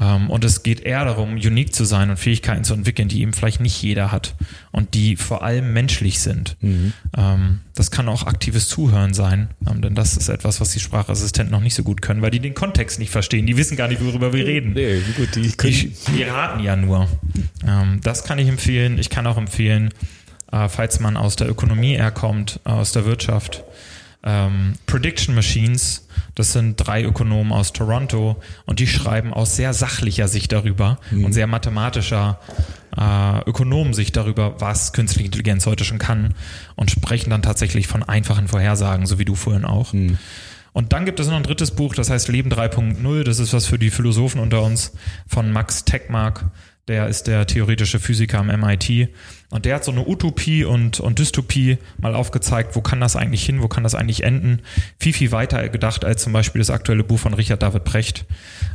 [0.00, 3.32] Ähm, und es geht eher darum, unique zu sein und Fähigkeiten zu entwickeln, die eben
[3.32, 4.34] vielleicht nicht jeder hat
[4.70, 6.56] und die vor allem menschlich sind.
[6.60, 6.92] Mhm.
[7.16, 11.52] Ähm, das kann auch aktives Zuhören sein, ähm, denn das ist etwas, was die Sprachassistenten
[11.52, 13.46] noch nicht so gut können, weil die den Kontext nicht verstehen.
[13.46, 14.72] Die wissen gar nicht, worüber wir reden.
[14.72, 17.08] Nee, gut, die, die, die raten ja nur.
[18.02, 18.98] Das kann ich empfehlen.
[18.98, 19.92] Ich kann auch empfehlen,
[20.50, 23.64] äh, falls man aus der Ökonomie herkommt, aus der Wirtschaft,
[24.86, 30.52] Prediction Machines das sind drei Ökonomen aus Toronto und die schreiben aus sehr sachlicher Sicht
[30.52, 31.26] darüber mhm.
[31.26, 32.38] und sehr mathematischer
[32.96, 36.34] äh, Ökonomen-Sicht darüber, was künstliche Intelligenz heute schon kann
[36.74, 39.92] und sprechen dann tatsächlich von einfachen Vorhersagen, so wie du vorhin auch.
[39.92, 40.18] Mhm.
[40.72, 43.24] Und dann gibt es noch ein drittes Buch, das heißt Leben 3.0.
[43.24, 44.92] Das ist was für die Philosophen unter uns
[45.26, 46.46] von Max Techmark.
[46.88, 49.08] Der ist der theoretische Physiker am MIT.
[49.50, 53.44] Und der hat so eine Utopie und, und Dystopie mal aufgezeigt, wo kann das eigentlich
[53.44, 54.62] hin, wo kann das eigentlich enden.
[54.98, 58.24] Viel, viel weiter gedacht als zum Beispiel das aktuelle Buch von Richard David Precht.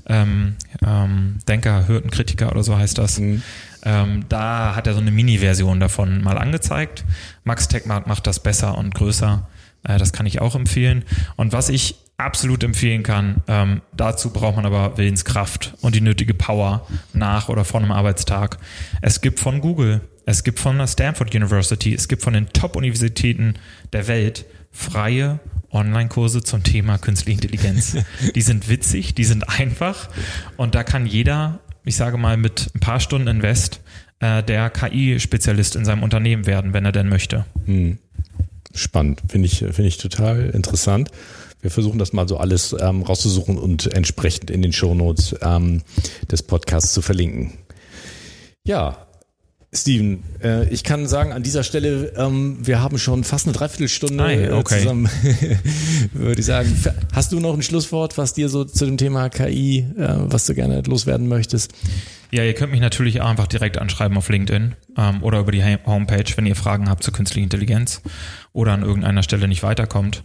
[0.08, 0.56] Ähm,
[0.86, 3.20] ähm, Denker, Hürdenkritiker oder so heißt das.
[3.20, 3.42] Mhm.
[3.84, 7.04] Ähm, da hat er so eine Mini-Version davon mal angezeigt.
[7.44, 9.48] Max Techmark macht das besser und größer.
[9.84, 11.04] Äh, das kann ich auch empfehlen.
[11.36, 13.44] Und was ich absolut empfehlen kann.
[13.48, 18.58] Ähm, dazu braucht man aber Willenskraft und die nötige Power nach oder vor einem Arbeitstag.
[19.02, 23.54] Es gibt von Google, es gibt von der Stanford University, es gibt von den Top-Universitäten
[23.94, 25.40] der Welt freie
[25.72, 27.98] Online-Kurse zum Thema künstliche Intelligenz.
[28.36, 30.10] die sind witzig, die sind einfach
[30.58, 33.82] und da kann jeder, ich sage mal, mit ein paar Stunden Invest
[34.20, 37.46] äh, der KI-Spezialist in seinem Unternehmen werden, wenn er denn möchte.
[37.66, 38.00] Hm.
[38.74, 41.12] Spannend, finde ich, finde ich total interessant.
[41.62, 45.82] Wir versuchen das mal so alles ähm, rauszusuchen und entsprechend in den Shownotes ähm,
[46.32, 47.54] des Podcasts zu verlinken.
[48.66, 49.08] Ja,
[49.74, 54.16] Steven, äh, ich kann sagen, an dieser Stelle, ähm, wir haben schon fast eine Dreiviertelstunde
[54.16, 54.80] Nein, okay.
[54.80, 55.10] zusammen,
[56.14, 56.74] würde ich sagen.
[57.14, 60.54] Hast du noch ein Schlusswort, was dir so zu dem Thema KI, äh, was du
[60.54, 61.74] gerne loswerden möchtest?
[62.32, 66.26] Ja, ihr könnt mich natürlich einfach direkt anschreiben auf LinkedIn ähm, oder über die Homepage,
[66.36, 68.02] wenn ihr Fragen habt zur künstlichen Intelligenz
[68.54, 70.24] oder an irgendeiner Stelle nicht weiterkommt.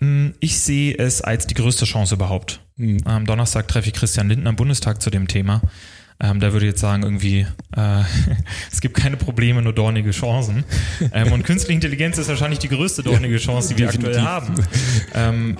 [0.00, 2.60] Hm, ich sehe es als die größte Chance überhaupt.
[2.76, 2.98] Mhm.
[3.04, 5.62] Am Donnerstag treffe ich Christian Lindner im Bundestag zu dem Thema.
[6.18, 8.02] Ähm, da würde ich jetzt sagen, irgendwie, äh,
[8.72, 10.64] es gibt keine Probleme, nur dornige Chancen.
[11.12, 14.54] Ähm, und künstliche Intelligenz ist wahrscheinlich die größte dornige Chance, die wir aktuell haben.
[15.14, 15.58] Ähm,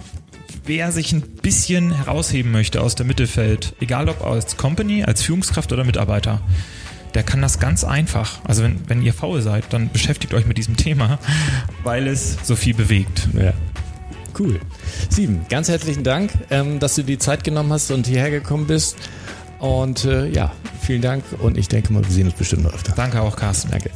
[0.64, 5.72] wer sich ein bisschen herausheben möchte aus dem Mittelfeld, egal ob als Company, als Führungskraft
[5.72, 6.41] oder Mitarbeiter,
[7.14, 8.41] der kann das ganz einfach.
[8.45, 11.18] Also wenn, wenn ihr faul seid, dann beschäftigt euch mit diesem Thema,
[11.82, 13.28] weil es so viel bewegt.
[13.34, 13.53] Ja.
[14.39, 14.61] Cool.
[15.09, 18.97] Sieben, ganz herzlichen Dank, ähm, dass du die Zeit genommen hast und hierher gekommen bist.
[19.59, 22.93] Und äh, ja, vielen Dank und ich denke mal, wir sehen uns bestimmt noch öfter.
[22.95, 23.70] Danke auch, Carsten.
[23.70, 23.91] Danke.